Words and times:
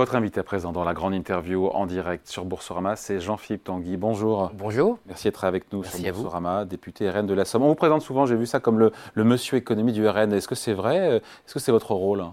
Votre 0.00 0.16
invité 0.16 0.40
à 0.40 0.42
présent 0.42 0.72
dans 0.72 0.82
la 0.82 0.94
grande 0.94 1.12
interview 1.12 1.66
en 1.66 1.84
direct 1.84 2.26
sur 2.26 2.46
Boursorama, 2.46 2.96
c'est 2.96 3.20
Jean-Philippe 3.20 3.64
Tanguy. 3.64 3.98
Bonjour. 3.98 4.50
Bonjour. 4.54 4.98
Merci 5.06 5.24
d'être 5.24 5.44
avec 5.44 5.70
nous 5.74 5.84
sur 5.84 6.00
Boursorama, 6.14 6.64
député 6.64 7.10
RN 7.10 7.26
de 7.26 7.34
la 7.34 7.44
Somme. 7.44 7.64
On 7.64 7.68
vous 7.68 7.74
présente 7.74 8.00
souvent, 8.00 8.24
j'ai 8.24 8.34
vu 8.34 8.46
ça 8.46 8.60
comme 8.60 8.78
le, 8.78 9.24
monsieur 9.24 9.58
économie 9.58 9.92
du 9.92 10.08
RN. 10.08 10.32
Est-ce 10.32 10.48
que 10.48 10.54
c'est 10.54 10.72
vrai? 10.72 11.16
Est-ce 11.16 11.52
que 11.52 11.60
c'est 11.60 11.70
votre 11.70 11.92
rôle? 11.92 12.24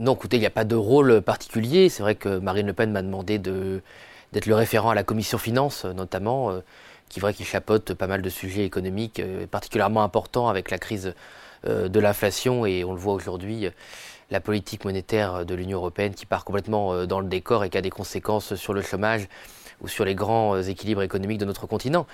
Non, 0.00 0.14
écoutez, 0.14 0.36
il 0.36 0.40
n'y 0.40 0.46
a 0.46 0.50
pas 0.50 0.64
de 0.64 0.74
rôle 0.74 1.22
particulier. 1.22 1.90
C'est 1.90 2.02
vrai 2.02 2.16
que 2.16 2.40
Marine 2.40 2.66
Le 2.66 2.72
Pen 2.72 2.90
m'a 2.90 3.02
demandé 3.02 3.38
d'être 3.38 4.46
le 4.46 4.54
référent 4.56 4.90
à 4.90 4.96
la 4.96 5.04
commission 5.04 5.38
finances, 5.38 5.84
notamment, 5.84 6.50
euh, 6.50 6.58
qui 7.08 7.20
vrai 7.20 7.34
qu'il 7.34 7.46
chapeaute 7.46 7.94
pas 7.94 8.08
mal 8.08 8.20
de 8.20 8.28
sujets 8.28 8.64
économiques 8.64 9.20
euh, 9.20 9.46
particulièrement 9.46 10.02
importants 10.02 10.48
avec 10.48 10.72
la 10.72 10.78
crise 10.78 11.14
euh, 11.68 11.86
de 11.88 12.00
l'inflation 12.00 12.66
et 12.66 12.82
on 12.82 12.92
le 12.92 12.98
voit 12.98 13.14
aujourd'hui 13.14 13.68
la 14.30 14.40
politique 14.40 14.84
monétaire 14.84 15.46
de 15.46 15.54
l'Union 15.54 15.78
européenne 15.78 16.14
qui 16.14 16.26
part 16.26 16.44
complètement 16.44 16.92
euh, 16.92 17.06
dans 17.06 17.20
le 17.20 17.26
décor 17.26 17.64
et 17.64 17.70
qui 17.70 17.78
a 17.78 17.82
des 17.82 17.90
conséquences 17.90 18.54
sur 18.54 18.74
le 18.74 18.82
chômage 18.82 19.28
ou 19.80 19.88
sur 19.88 20.04
les 20.04 20.14
grands 20.14 20.54
euh, 20.54 20.62
équilibres 20.62 21.02
économiques 21.02 21.38
de 21.38 21.44
notre 21.44 21.66
continent. 21.66 22.06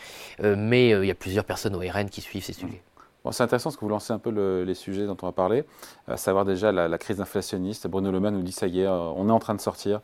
Euh, 0.42 0.54
mais 0.56 0.90
il 0.90 1.04
y 1.04 1.10
a 1.10 1.14
plusieurs 1.14 1.44
personnes 1.44 1.74
au 1.74 1.80
RN 1.80 2.08
qui 2.08 2.20
suivent 2.20 2.44
ces 2.44 2.52
sujets. 2.52 2.82
Bon, 3.24 3.30
c'est 3.30 3.44
intéressant 3.44 3.70
parce 3.70 3.76
que 3.76 3.84
vous 3.84 3.90
lancez 3.90 4.12
un 4.12 4.18
peu 4.18 4.30
les 4.64 4.74
sujets 4.74 5.06
dont 5.06 5.16
on 5.22 5.26
va 5.26 5.32
parler, 5.32 5.64
à 6.08 6.16
savoir 6.16 6.44
déjà 6.44 6.72
la, 6.72 6.98
crise 6.98 7.20
inflationniste. 7.20 7.86
Bruno 7.86 8.10
Le 8.10 8.18
Maire 8.18 8.32
nous 8.32 8.42
dit 8.42 8.50
ça 8.50 8.66
y 8.66 8.80
est, 8.80 8.88
on 8.88 9.28
est 9.28 9.32
en 9.32 9.38
train 9.38 9.54
de 9.54 9.60
sortir 9.60 10.00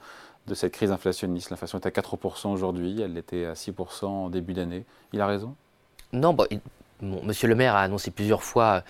de 0.46 0.54
cette 0.54 0.72
crise 0.72 0.92
inflationniste. 0.92 1.50
L'inflation 1.50 1.80
est 1.80 1.86
à 1.86 1.90
4% 1.90 2.52
aujourd'hui, 2.52 3.00
elle 3.00 3.18
était 3.18 3.44
à 3.44 3.54
6% 3.54 4.04
en 4.04 4.30
début 4.30 4.52
d'année. 4.52 4.84
Il 5.12 5.20
a 5.20 5.26
raison? 5.26 5.56
Non, 6.12 6.32
Monsieur 7.00 7.48
le 7.48 7.54
maire 7.54 7.74
a 7.76 7.82
annoncé 7.82 8.10
plusieurs 8.10 8.42
fois 8.42 8.82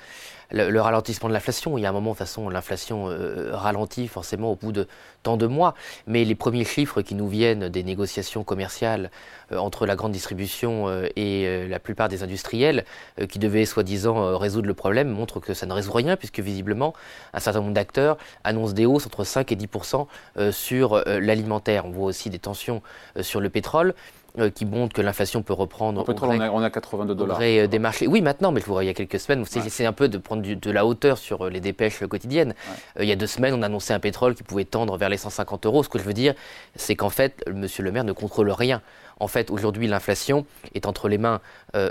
le, 0.51 0.81
ralentissement 0.81 1.29
de 1.29 1.35
l'inflation. 1.35 1.77
Il 1.77 1.83
y 1.83 1.87
a 1.87 1.91
un 1.91 1.93
moment, 1.93 2.13
de 2.13 2.17
toute 2.17 2.27
façon, 2.27 2.49
l'inflation 2.49 3.11
euh, 3.11 3.51
ralentit 3.53 4.09
forcément 4.09 4.53
au 4.53 4.57
bout 4.57 4.73
de 4.73 4.89
tant 5.23 5.37
de 5.37 5.47
mois. 5.47 5.75
Mais 6.07 6.25
les 6.25 6.35
premiers 6.35 6.65
chiffres 6.65 7.03
qui 7.03 7.15
nous 7.15 7.29
viennent 7.29 7.69
des 7.69 7.83
négociations 7.83 8.45
commerciales 8.45 9.11
euh, 9.53 9.59
entre 9.59 9.85
la 9.85 9.97
grande 9.97 10.13
distribution 10.13 10.89
euh, 10.89 11.07
et 11.17 11.69
la 11.69 11.79
plupart 11.79 12.09
des 12.09 12.23
industriels, 12.23 12.85
qui 13.29 13.39
devaient 13.39 13.65
soi-disant 13.65 14.39
résoudre 14.39 14.67
le 14.67 14.75
problème, 14.75 15.09
montrent 15.09 15.41
que 15.41 15.55
ça 15.55 15.67
ne 15.67 15.73
résout 15.73 15.93
rien, 15.93 16.17
puisque 16.17 16.41
visiblement, 16.41 16.95
un 17.33 17.41
certain 17.41 17.61
nombre 17.61 17.75
d'acteurs 17.75 18.17
annoncent 18.45 18.73
des 18.73 18.87
hausses 18.87 19.07
entre 19.07 19.25
5 19.25 19.53
et 19.53 19.57
10% 19.57 20.07
sur 20.53 21.03
l'alimentaire. 21.07 21.87
On 21.87 21.91
voit 21.91 22.07
aussi 22.07 22.31
des 22.31 22.39
tensions 22.39 22.83
sur 23.21 23.41
le 23.41 23.51
pétrole. 23.51 23.95
Euh, 24.39 24.51
qui 24.51 24.67
montre 24.67 24.95
que 24.95 25.03
l'inflation 25.03 25.43
peut 25.43 25.53
reprendre. 25.53 26.01
En 26.01 26.05
pétrole, 26.05 26.37
on, 26.37 26.41
a, 26.41 26.51
on 26.51 26.63
a 26.63 26.71
82 26.71 27.15
dollars. 27.15 27.39
Euh, 27.43 27.67
des 27.67 27.79
marchés. 27.79 28.07
Oui, 28.07 28.21
maintenant, 28.21 28.53
mais 28.53 28.61
il 28.81 28.87
y 28.87 28.89
a 28.89 28.95
quelques 28.95 29.19
semaines, 29.19 29.41
on 29.41 29.45
s'est 29.45 29.87
un 29.87 29.93
peu 29.93 30.09
de 30.09 30.17
prendre 30.19 30.43
de 30.43 30.71
la 30.71 30.87
hauteur 30.87 31.19
sur 31.19 31.47
euh, 31.47 31.51
les 31.51 31.61
dépêches 31.61 32.05
quotidiennes. 32.07 32.55
il 33.01 33.07
y 33.07 33.13
a 33.13 33.17
deux 33.17 33.27
semaines, 33.27 33.55
on 33.55 33.63
annonçait 33.63 33.95
un 33.95 34.01
pétrole 34.01 34.35
qui 34.35 34.45
pouvait 34.45 34.65
tendre 34.65 34.97
vers 34.97 35.09
les 35.09 35.17
150 35.17 35.67
euros. 35.67 35.83
Ce 35.83 35.89
que 35.89 35.99
je 35.99 36.05
veux 36.05 36.13
dire, 36.13 36.35
c'est 36.77 36.95
qu'en 36.95 37.11
fait, 37.11 37.43
Monsieur 37.53 37.83
le 37.83 37.91
maire 37.91 38.05
ne 38.05 38.13
contrôle 38.13 38.51
rien. 38.51 38.81
En 39.21 39.29
fait, 39.29 39.51
aujourd'hui, 39.51 39.87
l'inflation 39.87 40.47
est 40.75 40.87
entre 40.87 41.09
les 41.09 41.19
mains 41.19 41.41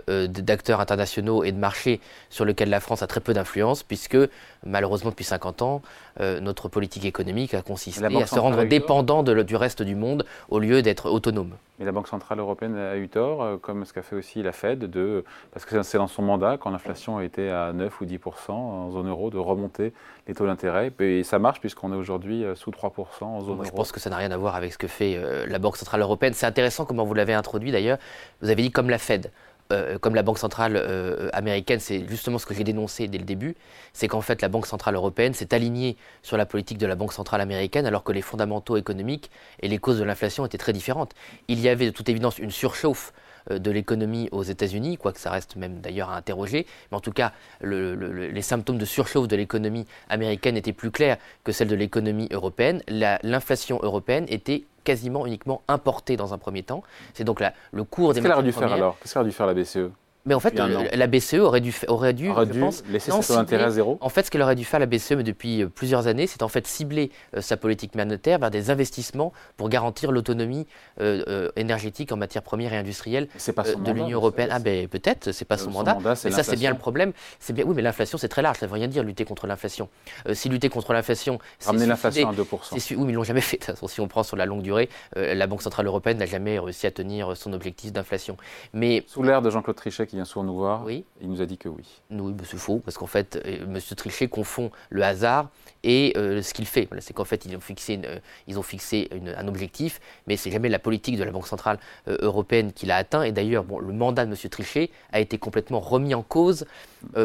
d'acteurs 0.07 0.79
internationaux 0.79 1.43
et 1.43 1.51
de 1.51 1.57
marchés 1.57 1.99
sur 2.29 2.45
lesquels 2.45 2.69
la 2.69 2.79
France 2.79 3.01
a 3.01 3.07
très 3.07 3.19
peu 3.19 3.33
d'influence, 3.33 3.83
puisque 3.83 4.17
malheureusement, 4.65 5.09
depuis 5.09 5.25
50 5.25 5.61
ans, 5.61 5.81
notre 6.19 6.69
politique 6.69 7.05
économique 7.05 7.53
a 7.53 7.61
consisté 7.61 8.05
à 8.05 8.27
se 8.27 8.39
rendre 8.39 8.63
dépendant 8.63 9.23
du 9.23 9.55
reste 9.55 9.81
du 9.83 9.95
monde 9.95 10.25
au 10.49 10.59
lieu 10.59 10.81
d'être 10.81 11.09
autonome. 11.09 11.53
Mais 11.79 11.85
la 11.85 11.91
Banque 11.91 12.07
centrale 12.07 12.39
européenne 12.39 12.75
a 12.75 12.97
eu 12.97 13.07
tort, 13.07 13.43
euh, 13.43 13.57
comme 13.57 13.85
ce 13.85 13.93
qu'a 13.93 14.01
fait 14.01 14.15
aussi 14.15 14.41
la 14.41 14.51
Fed, 14.51 14.79
de, 14.79 15.23
parce 15.51 15.63
que 15.63 15.83
c'est 15.83 15.99
dans 15.99 16.07
son 16.07 16.23
mandat, 16.23 16.57
quand 16.57 16.71
l'inflation 16.71 17.19
était 17.21 17.49
à 17.49 17.71
9 17.71 18.01
ou 18.01 18.05
10% 18.05 18.51
en 18.51 18.89
zone 18.89 19.07
euro, 19.07 19.29
de 19.29 19.37
remonter 19.37 19.93
les 20.27 20.33
taux 20.33 20.47
d'intérêt. 20.47 20.91
Et 20.99 21.23
ça 21.23 21.37
marche 21.37 21.59
puisqu'on 21.59 21.93
est 21.93 21.95
aujourd'hui 21.95 22.43
euh, 22.43 22.55
sous 22.55 22.71
3% 22.71 23.23
en 23.25 23.41
zone 23.41 23.57
euro. 23.57 23.63
Je 23.63 23.71
pense 23.71 23.91
que 23.91 23.99
ça 23.99 24.09
n'a 24.09 24.17
rien 24.17 24.31
à 24.31 24.37
voir 24.37 24.55
avec 24.55 24.73
ce 24.73 24.77
que 24.79 24.87
fait 24.87 25.17
euh, 25.17 25.45
la 25.47 25.59
Banque 25.59 25.77
centrale 25.77 26.01
européenne. 26.01 26.33
C'est 26.33 26.47
intéressant 26.47 26.85
comment 26.85 27.03
vous 27.03 27.13
l'avez 27.17 27.33
introduit 27.33 27.71
d'ailleurs. 27.71 27.97
Vous 28.41 28.49
avez 28.49 28.61
dit 28.61 28.71
comme 28.71 28.89
la 28.89 28.97
Fed. 28.97 29.31
Euh, 29.73 29.97
comme 29.99 30.15
la 30.15 30.23
Banque 30.23 30.37
centrale 30.37 30.77
euh, 30.77 31.29
américaine, 31.33 31.81
c'est 31.81 32.07
justement 32.07 32.37
ce 32.37 32.45
que 32.45 32.53
j'ai 32.53 32.63
dénoncé 32.63 33.09
dès 33.09 33.17
le 33.17 33.25
début, 33.25 33.57
c'est 33.91 34.07
qu'en 34.07 34.21
fait 34.21 34.41
la 34.41 34.47
Banque 34.47 34.65
centrale 34.65 34.95
européenne 34.95 35.33
s'est 35.33 35.53
alignée 35.53 35.97
sur 36.23 36.37
la 36.37 36.45
politique 36.45 36.77
de 36.77 36.87
la 36.87 36.95
Banque 36.95 37.11
centrale 37.11 37.41
américaine 37.41 37.85
alors 37.85 38.05
que 38.05 38.13
les 38.13 38.21
fondamentaux 38.21 38.77
économiques 38.77 39.29
et 39.59 39.67
les 39.67 39.77
causes 39.77 39.99
de 39.99 40.05
l'inflation 40.05 40.45
étaient 40.45 40.57
très 40.57 40.71
différentes. 40.71 41.11
Il 41.49 41.59
y 41.59 41.67
avait 41.67 41.85
de 41.85 41.91
toute 41.91 42.07
évidence 42.07 42.39
une 42.39 42.51
surchauffe 42.51 43.11
euh, 43.51 43.59
de 43.59 43.69
l'économie 43.69 44.29
aux 44.31 44.43
États-Unis, 44.43 44.97
quoique 44.97 45.19
ça 45.19 45.31
reste 45.31 45.57
même 45.57 45.81
d'ailleurs 45.81 46.11
à 46.11 46.15
interroger. 46.15 46.65
Mais 46.91 46.97
en 46.97 47.01
tout 47.01 47.11
cas, 47.11 47.33
les 47.61 48.41
symptômes 48.41 48.77
de 48.77 48.85
surchauffe 48.85 49.27
de 49.27 49.35
l'économie 49.35 49.85
américaine 50.07 50.55
étaient 50.55 50.71
plus 50.71 50.91
clairs 50.91 51.17
que 51.43 51.51
celles 51.51 51.67
de 51.67 51.75
l'économie 51.75 52.29
européenne. 52.31 52.81
L'inflation 52.87 53.79
européenne 53.83 54.25
était 54.29 54.63
quasiment 54.87 55.25
uniquement 55.25 55.61
importé 55.67 56.15
dans 56.15 56.33
un 56.33 56.37
premier 56.37 56.63
temps. 56.63 56.81
C'est 57.13 57.25
donc 57.25 57.41
la, 57.41 57.51
le 57.73 57.83
cours 57.83 58.13
des 58.13 58.21
matières 58.21 58.37
premières. 58.37 58.53
Qu'est-ce 58.53 58.61
qu'elle 58.63 58.63
aurait 58.63 58.69
dû 58.69 58.75
faire 58.75 58.83
alors? 58.85 58.97
Qu'est-ce 58.99 59.13
qu'elle 59.13 59.19
aurait 59.21 59.29
dû 59.29 59.35
faire 59.35 59.47
la 59.47 59.53
BCE 59.53 59.91
mais 60.27 60.33
en 60.33 60.39
fait, 60.41 60.55
la 60.55 61.07
BCE 61.07 61.35
aurait 61.35 61.61
dû, 61.61 61.73
aurait 61.87 62.13
dû, 62.13 62.27
je 62.27 62.59
pense, 62.59 62.83
laisser 62.89 63.11
d'intérêt 63.11 63.63
à 63.63 63.69
zéro. 63.71 63.97
En 64.01 64.09
fait, 64.09 64.23
ce 64.23 64.31
qu'elle 64.31 64.41
aurait 64.41 64.55
dû 64.55 64.65
faire 64.65 64.79
la 64.79 64.85
BCE 64.85 65.13
mais 65.13 65.23
depuis 65.23 65.63
euh, 65.63 65.69
plusieurs 65.69 66.07
années, 66.07 66.27
c'est 66.27 66.43
en 66.43 66.49
fait 66.49 66.67
cibler 66.67 67.11
euh, 67.35 67.41
sa 67.41 67.55
politique 67.55 67.95
monétaire 67.95 68.37
vers 68.37 68.51
des 68.51 68.69
investissements 68.69 69.31
pour 69.55 69.69
garantir 69.69 70.11
l'autonomie 70.11 70.67
euh, 70.99 71.49
énergétique 71.55 72.11
en 72.11 72.17
matière 72.17 72.43
première 72.43 72.73
et 72.73 72.77
industrielle 72.77 73.29
de 73.37 73.91
l'Union 73.91 74.17
européenne. 74.17 74.49
Ah 74.51 74.59
ben 74.59 74.87
peut-être, 74.89 75.31
c'est 75.31 75.45
pas 75.45 75.57
son, 75.57 75.71
mandat. 75.71 75.97
mais 76.03 76.15
ça, 76.15 76.43
c'est 76.43 76.57
bien 76.57 76.71
le 76.71 76.77
problème. 76.77 77.13
C'est 77.39 77.53
bien. 77.53 77.63
Oui, 77.65 77.73
mais 77.73 77.81
l'inflation, 77.81 78.17
c'est 78.17 78.27
très 78.27 78.41
large. 78.41 78.57
Ça 78.57 78.65
ne 78.65 78.71
veut 78.71 78.75
rien 78.75 78.89
dire 78.89 79.03
lutter 79.03 79.23
contre 79.23 79.47
l'inflation. 79.47 79.87
si 80.33 80.49
lutter 80.49 80.67
contre 80.67 80.91
l'inflation, 80.91 81.39
ramener 81.65 81.85
l'inflation 81.85 82.29
à 82.29 82.33
2 82.33 82.45
Oui, 82.51 82.79
mais 82.97 83.11
ils 83.11 83.15
l'ont 83.15 83.23
jamais 83.23 83.41
fait. 83.41 83.71
Si 83.87 84.01
on 84.01 84.07
prend 84.09 84.23
sur 84.23 84.35
la 84.35 84.45
longue 84.45 84.61
durée, 84.61 84.89
la 85.15 85.47
Banque 85.47 85.61
centrale 85.61 85.87
européenne 85.87 86.17
n'a 86.17 86.25
jamais 86.25 86.59
réussi 86.59 86.85
à 86.85 86.91
tenir 86.91 87.37
son 87.37 87.53
objectif 87.53 87.93
d'inflation. 87.93 88.35
Mais 88.73 89.05
sous 89.07 89.23
l'ère 89.23 89.41
de 89.41 89.49
Jean-Claude 89.49 89.77
Trichet 89.77 90.05
qui 90.05 90.16
vient 90.17 90.25
souvent 90.25 90.45
nous 90.45 90.55
voir. 90.55 90.83
Oui. 90.83 91.05
Il 91.21 91.29
nous 91.29 91.41
a 91.41 91.45
dit 91.45 91.57
que 91.57 91.69
oui. 91.69 91.83
Oui, 92.11 92.33
c'est 92.43 92.57
faux, 92.57 92.79
parce 92.83 92.97
qu'en 92.97 93.07
fait, 93.07 93.41
euh, 93.45 93.63
M. 93.63 93.79
Trichet 93.95 94.27
confond 94.27 94.71
le 94.89 95.03
hasard 95.03 95.49
et 95.83 96.13
euh, 96.17 96.41
ce 96.41 96.53
qu'il 96.53 96.65
fait. 96.65 96.89
c'est 96.99 97.13
qu'en 97.13 97.23
fait, 97.23 97.45
ils 97.45 97.55
ont 97.55 97.61
fixé, 97.61 97.99
euh, 98.03 98.19
ils 98.47 98.59
ont 98.59 98.63
fixé 98.63 99.09
un 99.37 99.47
objectif, 99.47 99.99
mais 100.25 100.35
c'est 100.35 100.51
jamais 100.51 100.69
la 100.69 100.79
politique 100.79 101.17
de 101.17 101.23
la 101.23 101.31
Banque 101.31 101.47
Centrale 101.47 101.79
Européenne 102.07 102.73
qui 102.73 102.85
l'a 102.85 102.97
atteint. 102.97 103.23
Et 103.23 103.31
d'ailleurs, 103.31 103.63
bon, 103.63 103.79
le 103.79 103.93
mandat 103.93 104.25
de 104.25 104.31
M. 104.31 104.37
Trichet 104.49 104.89
a 105.11 105.19
été 105.19 105.37
complètement 105.37 105.79
remis 105.79 106.13
en 106.13 106.23
cause 106.23 106.65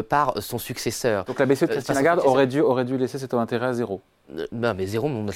par 0.09 0.41
son 0.41 0.59
successeur. 0.59 1.25
Donc 1.25 1.39
la 1.39 1.45
BCE 1.45 1.61
de 1.61 1.65
Christine 1.67 1.95
Lagarde 1.95 2.21
aurait 2.23 2.47
dû, 2.47 2.61
aurait 2.61 2.85
dû 2.85 2.97
laisser 2.97 3.17
cet 3.17 3.33
intérêt 3.33 3.67
à 3.67 3.73
zéro 3.73 4.01
non, 4.51 4.73
mais 4.73 4.85
zéro, 4.85 5.07
on 5.07 5.23
n'a 5.23 5.31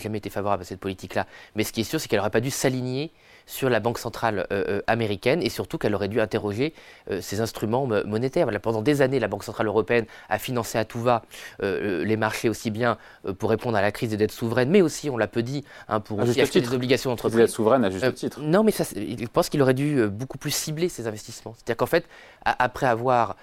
jamais 0.00 0.18
été 0.18 0.30
favorable 0.30 0.62
à 0.62 0.66
cette 0.66 0.80
politique-là. 0.80 1.26
Mais 1.54 1.64
ce 1.64 1.72
qui 1.72 1.80
est 1.80 1.84
sûr, 1.84 2.00
c'est 2.00 2.08
qu'elle 2.08 2.18
n'aurait 2.18 2.30
pas 2.30 2.40
dû 2.40 2.50
s'aligner 2.50 3.12
sur 3.50 3.68
la 3.68 3.80
Banque 3.80 3.98
centrale 3.98 4.46
euh, 4.52 4.64
euh, 4.68 4.82
américaine 4.86 5.42
et 5.42 5.48
surtout 5.48 5.76
qu'elle 5.76 5.94
aurait 5.94 6.08
dû 6.08 6.20
interroger 6.20 6.72
euh, 7.10 7.20
ses 7.20 7.40
instruments 7.40 7.86
monétaires. 7.86 8.48
pendant 8.60 8.80
des 8.80 9.02
années, 9.02 9.18
la 9.18 9.28
Banque 9.28 9.44
centrale 9.44 9.66
européenne 9.66 10.06
a 10.28 10.38
financé 10.38 10.78
à 10.78 10.84
tout 10.84 11.00
va 11.00 11.22
les 11.60 12.16
marchés 12.16 12.48
aussi 12.48 12.70
bien 12.70 12.96
pour 13.38 13.50
répondre 13.50 13.76
à 13.76 13.82
la 13.82 13.90
crise 13.92 14.10
des 14.10 14.16
dettes 14.16 14.32
souveraines, 14.32 14.70
mais 14.70 14.82
aussi, 14.82 15.10
on 15.10 15.16
l'a 15.16 15.26
peu 15.26 15.42
dit, 15.42 15.64
hein, 15.88 16.00
pour 16.00 16.18
aussi 16.18 16.40
acheter 16.40 16.60
des 16.60 16.72
obligations 16.72 17.10
d'entreprise. 17.10 17.36
Des 17.36 17.42
dettes 17.42 17.50
souveraines 17.50 17.84
à 17.84 17.90
juste 17.90 18.14
titre. 18.14 18.40
Non, 18.40 18.62
mais 18.62 18.70
ça, 18.70 18.84
je 18.94 19.26
pense 19.26 19.48
qu'il 19.48 19.60
aurait 19.62 19.74
dû 19.74 20.06
beaucoup 20.08 20.38
plus 20.38 20.50
cibler 20.50 20.88
ses 20.88 21.06
investissements. 21.06 21.54
C'est-à-dire 21.56 21.76
qu'en 21.76 21.86
fait, 21.86 22.06
après 22.44 22.86
avoir 22.86 23.36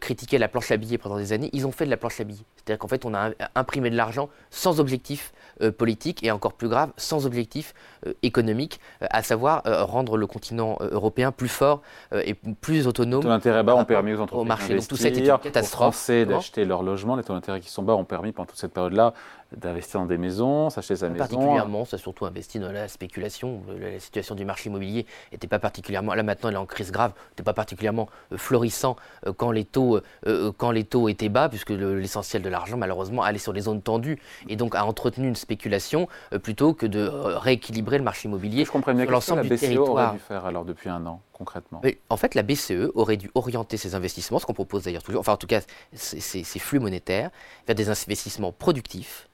critiqué 0.00 0.38
la 0.38 0.48
planche 0.48 0.70
à 0.70 0.76
billets 0.76 0.98
pendant 0.98 1.16
des 1.16 1.32
années, 1.32 1.50
ils 1.52 1.66
ont 1.66 1.72
fait 1.72 1.86
de 1.86 1.90
la 1.90 1.96
planche 1.96 2.20
à 2.20 2.24
billets. 2.24 2.44
C'est-à-dire 2.56 2.78
qu'en 2.78 2.88
fait, 2.88 3.04
on 3.04 3.14
a 3.14 3.30
imprimé 3.54 3.90
de 3.90 3.96
l'argent 3.96 4.28
sans 4.50 4.80
objectif 4.80 5.32
politique 5.78 6.03
et 6.22 6.30
encore 6.30 6.54
plus 6.54 6.68
grave, 6.68 6.90
sans 6.96 7.26
objectif 7.26 7.74
économique, 8.22 8.80
à 9.00 9.22
savoir 9.22 9.62
euh, 9.66 9.84
rendre 9.84 10.16
le 10.16 10.26
continent 10.26 10.76
euh, 10.80 10.88
européen 10.92 11.32
plus 11.32 11.48
fort 11.48 11.82
euh, 12.12 12.22
et 12.24 12.34
plus 12.34 12.86
autonome. 12.86 13.20
Les 13.20 13.24
taux 13.24 13.28
d'intérêt 13.28 13.62
bas 13.62 13.74
ont 13.74 13.84
permis 13.84 14.14
aux 14.14 14.20
entreprises 14.20 14.48
d'investir, 14.48 14.88
tout 14.88 14.96
ça 14.96 15.08
une 15.08 15.38
catastrophe. 15.38 15.88
Aux 15.88 15.92
Français 15.92 16.26
d'acheter 16.26 16.64
leur 16.64 16.82
logement. 16.82 17.16
Les 17.16 17.22
taux 17.22 17.32
d'intérêt 17.32 17.60
qui 17.60 17.70
sont 17.70 17.82
bas 17.82 17.94
ont 17.94 18.04
permis 18.04 18.32
pendant 18.32 18.46
toute 18.46 18.58
cette 18.58 18.72
période-là 18.72 19.14
d'investir 19.56 20.00
dans 20.00 20.06
des 20.06 20.18
maisons, 20.18 20.70
s'acheter 20.70 20.96
sa 20.96 21.08
maison. 21.08 21.18
Particulièrement, 21.18 21.84
ça 21.84 21.96
a 21.96 21.98
surtout 21.98 22.26
investi 22.26 22.58
dans 22.58 22.72
la 22.72 22.88
spéculation. 22.88 23.62
La 23.78 23.98
situation 23.98 24.34
du 24.34 24.44
marché 24.44 24.68
immobilier 24.68 25.06
n'était 25.32 25.46
pas 25.46 25.58
particulièrement, 25.58 26.14
là 26.14 26.22
maintenant 26.22 26.48
elle 26.48 26.56
est 26.56 26.58
en 26.58 26.66
crise 26.66 26.92
grave, 26.92 27.12
n'était 27.30 27.42
pas 27.42 27.52
particulièrement 27.52 28.08
euh, 28.32 28.36
florissant 28.36 28.96
euh, 29.26 29.32
quand 29.32 29.50
les 29.50 29.64
taux, 29.64 30.00
euh, 30.26 30.52
quand 30.56 30.70
les 30.70 30.84
taux 30.84 31.08
étaient 31.08 31.28
bas, 31.28 31.48
puisque 31.48 31.70
l'essentiel 31.70 32.42
de 32.42 32.48
l'argent 32.48 32.76
malheureusement 32.76 33.22
allait 33.22 33.38
sur 33.38 33.52
les 33.52 33.62
zones 33.62 33.82
tendues 33.82 34.18
et 34.48 34.56
donc 34.56 34.74
a 34.74 34.84
entretenu 34.84 35.28
une 35.28 35.36
spéculation 35.36 36.08
plutôt 36.42 36.74
que 36.74 36.86
de 36.86 37.06
rééquilibrer 37.06 37.98
le 37.98 38.04
marché 38.04 38.28
immobilier 38.28 38.64
Je 38.64 38.70
comprends 38.70 38.94
bien 38.94 39.04
l'ensemble 39.06 39.42
du 39.42 39.48
BCE 39.48 39.60
territoire. 39.60 40.08
aurait 40.08 40.12
dû 40.12 40.18
faire 40.18 40.44
alors 40.44 40.64
depuis 40.64 40.88
un 40.88 41.04
an 41.06 41.20
concrètement 41.32 41.82
En 42.08 42.16
fait, 42.16 42.34
la 42.34 42.42
BCE 42.42 42.90
aurait 42.94 43.16
dû 43.16 43.30
orienter 43.34 43.76
ses 43.76 43.94
investissements, 43.94 44.38
ce 44.38 44.46
qu'on 44.46 44.54
propose 44.54 44.84
d'ailleurs 44.84 45.02
toujours, 45.02 45.20
enfin 45.20 45.32
en 45.32 45.36
tout 45.36 45.46
cas 45.46 45.60
ces 45.92 46.58
flux 46.58 46.78
monétaires, 46.78 47.30
vers 47.66 47.74
des 47.74 47.88
investissements 47.88 48.52
productifs 48.52 49.28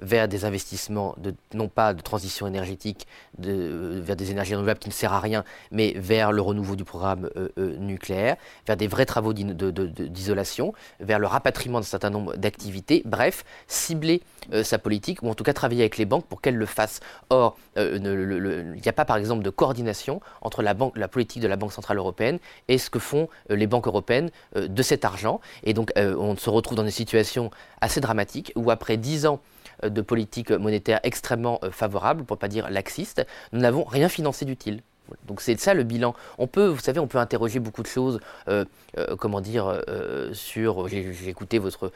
vers 0.00 0.28
des 0.28 0.44
investissements, 0.44 1.14
de, 1.18 1.34
non 1.54 1.68
pas 1.68 1.94
de 1.94 2.02
transition 2.02 2.46
énergétique, 2.46 3.06
de, 3.38 4.00
vers 4.02 4.16
des 4.16 4.30
énergies 4.30 4.54
renouvelables 4.54 4.80
qui 4.80 4.88
ne 4.88 4.94
servent 4.94 5.14
à 5.14 5.20
rien, 5.20 5.44
mais 5.70 5.94
vers 5.96 6.32
le 6.32 6.42
renouveau 6.42 6.76
du 6.76 6.84
programme 6.84 7.30
nucléaire, 7.56 8.36
vers 8.66 8.76
des 8.76 8.86
vrais 8.86 9.06
travaux 9.06 9.32
d'isolation, 9.32 10.72
vers 11.00 11.18
le 11.18 11.26
rapatriement 11.26 11.80
d'un 11.80 11.86
certain 11.86 12.10
nombre 12.10 12.36
d'activités, 12.36 13.02
bref, 13.04 13.44
cibler 13.66 14.22
sa 14.62 14.78
politique, 14.78 15.22
ou 15.22 15.28
en 15.28 15.34
tout 15.34 15.44
cas 15.44 15.52
travailler 15.52 15.82
avec 15.82 15.98
les 15.98 16.04
banques 16.04 16.26
pour 16.26 16.40
qu'elles 16.40 16.56
le 16.56 16.66
fassent. 16.66 17.00
Or, 17.30 17.56
il 17.76 18.00
n'y 18.00 18.88
a 18.88 18.92
pas 18.92 19.04
par 19.04 19.16
exemple 19.16 19.42
de 19.42 19.50
coordination 19.50 20.20
entre 20.42 20.62
la, 20.62 20.74
la 20.94 21.08
politique 21.08 21.42
de 21.42 21.48
la 21.48 21.56
Banque 21.56 21.72
Centrale 21.72 21.98
Européenne 21.98 22.38
et 22.68 22.78
ce 22.78 22.90
que 22.90 22.98
font 22.98 23.28
les 23.48 23.66
banques 23.66 23.86
européennes 23.86 24.30
de 24.54 24.82
cet 24.82 25.04
argent. 25.04 25.40
Et 25.64 25.74
donc, 25.74 25.92
on 25.96 26.36
se 26.36 26.50
retrouve 26.50 26.76
dans 26.76 26.84
des 26.84 26.90
situations 26.90 27.50
assez 27.80 28.00
dramatiques 28.00 28.52
où 28.56 28.70
après 28.70 28.96
dix 28.96 29.26
ans 29.26 29.38
euh, 29.38 29.57
de 29.82 30.00
politique 30.00 30.50
monétaire 30.50 31.00
extrêmement 31.02 31.58
euh, 31.62 31.70
favorable, 31.70 32.24
pour 32.24 32.36
ne 32.36 32.40
pas 32.40 32.48
dire 32.48 32.70
laxiste, 32.70 33.26
nous 33.52 33.60
n'avons 33.60 33.84
rien 33.84 34.08
financé 34.08 34.44
d'utile. 34.44 34.82
Donc 35.26 35.40
c'est 35.40 35.58
ça 35.58 35.74
le 35.74 35.84
bilan. 35.84 36.14
On 36.38 36.46
peut, 36.46 36.66
vous 36.66 36.80
savez, 36.80 37.00
on 37.00 37.06
peut 37.06 37.18
interroger 37.18 37.58
beaucoup 37.60 37.82
de 37.82 37.86
choses, 37.86 38.20
euh, 38.48 38.64
euh, 38.96 39.16
comment 39.16 39.40
dire, 39.40 39.66
euh, 39.88 40.32
sur. 40.32 40.88
J'ai 40.88 41.28
écouté 41.28 41.58
votre 41.58 41.92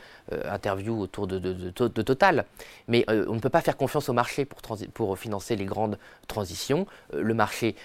interview 0.50 1.00
autour 1.00 1.26
de, 1.26 1.38
de, 1.38 2.02
Total, 2.02 2.44
mais 2.88 3.04
on 3.08 3.34
ne 3.34 3.38
peut 3.38 3.48
pas 3.48 3.60
faire 3.60 3.76
confiance 3.76 4.08
au 4.08 4.12
marché 4.12 4.44
pour, 4.44 4.60
pour 4.92 5.18
financer 5.18 5.56
les 5.56 5.64
grandes 5.64 5.98
transitions. 6.26 6.86
le 7.12 7.34
marché 7.34 7.76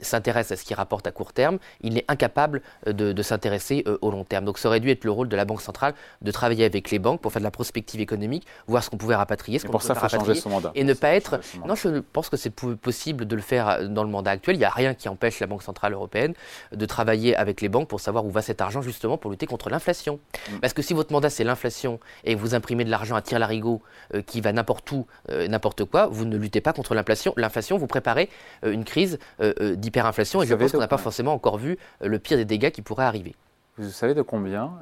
s'intéresse 0.00 0.50
à 0.50 0.56
ce 0.56 0.64
qui 0.64 0.74
rapporte 0.74 1.06
à 1.06 1.12
court 1.12 1.32
terme. 1.32 1.58
Il 1.82 1.96
est 1.96 2.04
incapable 2.08 2.62
de, 2.86 3.22
s'intéresser 3.22 3.84
au 4.00 4.10
long 4.10 4.24
terme. 4.24 4.44
Donc 4.44 4.58
ça 4.58 4.68
aurait 4.68 4.80
dû 4.80 4.90
être 4.90 5.04
le 5.04 5.10
rôle 5.10 5.28
de 5.28 5.36
la 5.36 5.44
Banque 5.44 5.62
centrale 5.62 5.94
de 6.22 6.30
travailler 6.30 6.64
avec 6.64 6.90
les 6.90 6.98
banques 6.98 7.20
pour 7.20 7.32
faire 7.32 7.40
de 7.40 7.44
la 7.44 7.50
prospective 7.50 8.00
économique, 8.00 8.46
voir 8.66 8.82
ce 8.82 8.90
qu'on 8.90 8.96
pouvait 8.96 9.14
rapatrier, 9.14 9.58
ce 9.58 9.66
qu'on 9.66 9.72
pouvait 9.72 9.84
ça, 9.84 9.94
rapatrier, 9.94 10.34
son 10.34 10.50
mandat. 10.50 10.72
et 10.74 10.84
ne 10.84 10.94
pas 10.94 11.10
être. 11.10 11.40
Non, 11.66 11.74
je 11.74 12.00
pense 12.12 12.28
que 12.28 12.36
c'est 12.36 12.50
possible 12.50 13.26
de 13.26 13.36
le 13.36 13.42
faire 13.42 13.88
dans 13.88 14.04
le 14.04 14.10
mandat 14.10 14.32
actuel. 14.32 14.56
Il 14.56 14.60
y 14.60 14.64
a 14.64 14.69
rien 14.70 14.94
qui 14.94 15.08
empêche 15.08 15.40
la 15.40 15.46
Banque 15.46 15.62
Centrale 15.62 15.92
Européenne 15.92 16.34
de 16.72 16.86
travailler 16.86 17.36
avec 17.36 17.60
les 17.60 17.68
banques 17.68 17.88
pour 17.88 18.00
savoir 18.00 18.24
où 18.24 18.30
va 18.30 18.42
cet 18.42 18.60
argent 18.60 18.82
justement 18.82 19.16
pour 19.16 19.30
lutter 19.30 19.46
contre 19.46 19.70
l'inflation. 19.70 20.18
Mm. 20.50 20.58
Parce 20.60 20.72
que 20.72 20.82
si 20.82 20.94
votre 20.94 21.12
mandat 21.12 21.30
c'est 21.30 21.44
l'inflation 21.44 22.00
et 22.24 22.34
vous 22.34 22.54
imprimez 22.54 22.84
de 22.84 22.90
l'argent 22.90 23.16
à 23.16 23.22
tir 23.22 23.38
larigot 23.38 23.82
euh, 24.14 24.22
qui 24.22 24.40
va 24.40 24.52
n'importe 24.52 24.90
où, 24.92 25.06
euh, 25.30 25.48
n'importe 25.48 25.84
quoi, 25.84 26.06
vous 26.06 26.24
ne 26.24 26.36
luttez 26.36 26.60
pas 26.60 26.72
contre 26.72 26.94
l'inflation. 26.94 27.32
L'inflation, 27.36 27.78
vous 27.78 27.86
préparez 27.86 28.28
euh, 28.64 28.72
une 28.72 28.84
crise 28.84 29.18
d'hyperinflation 29.40 30.42
et 30.42 30.46
je 30.46 30.54
pense 30.54 30.72
qu'on 30.72 30.78
n'a 30.78 30.88
pas 30.88 30.98
forcément 30.98 31.32
encore 31.32 31.58
vu 31.58 31.78
le 32.00 32.18
pire 32.18 32.36
des 32.36 32.44
dégâts 32.44 32.70
qui 32.70 32.82
pourraient 32.82 33.04
arriver. 33.04 33.34
Vous 33.78 33.88
savez 33.88 34.14
de 34.14 34.22
combien 34.22 34.72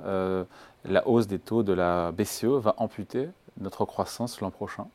la 0.85 1.07
hausse 1.07 1.27
des 1.27 1.39
taux 1.39 1.63
de 1.63 1.73
la 1.73 2.13
BCE 2.13 2.45
va 2.45 2.75
amputer 2.79 3.29
notre 3.61 3.85
croissance 3.85 4.41
l'an 4.41 4.51
prochain? 4.51 4.89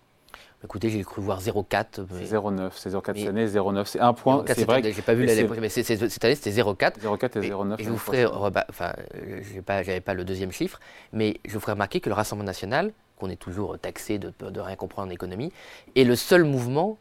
Écoutez, 0.63 0.89
j'ai 0.89 1.03
cru 1.03 1.21
voir 1.21 1.41
0,4. 1.41 2.05
0,9, 2.05 2.71
c'est 2.75 2.89
0,4 2.89 3.17
cette 3.17 3.27
année, 3.27 3.47
0,9, 3.47 3.85
c'est 3.85 3.99
un 3.99 4.13
point. 4.13 4.43
C'est 4.47 4.65
vrai. 4.65 4.81
J'ai 4.83 5.01
pas 5.01 5.13
vu 5.13 5.25
l'année 5.25 5.47
mais 5.59 5.69
cette 5.69 5.89
année 6.23 6.35
c'était 6.35 6.51
0,4. 6.51 6.99
0,4 6.99 7.43
et 7.43 7.49
0,9. 7.49 7.75
Et 7.79 7.83
je 7.83 7.89
vous 7.89 7.97
ferai, 7.97 8.25
enfin, 8.25 8.93
je 9.19 9.59
n'avais 9.67 10.01
pas 10.01 10.13
le 10.13 10.23
deuxième 10.23 10.51
chiffre, 10.51 10.79
mais 11.11 11.37
je 11.45 11.53
vous 11.53 11.59
ferai 11.59 11.73
remarquer 11.73 11.99
que 11.99 12.09
le 12.09 12.15
Rassemblement 12.15 12.45
national, 12.45 12.91
qu'on 13.17 13.29
est 13.29 13.35
toujours 13.35 13.77
taxé 13.77 14.17
de, 14.17 14.33
de 14.39 14.59
rien 14.59 14.75
comprendre 14.75 15.09
en 15.09 15.11
économie, 15.11 15.51
est 15.95 16.03
le 16.03 16.15
seul 16.15 16.43
mouvement 16.43 16.97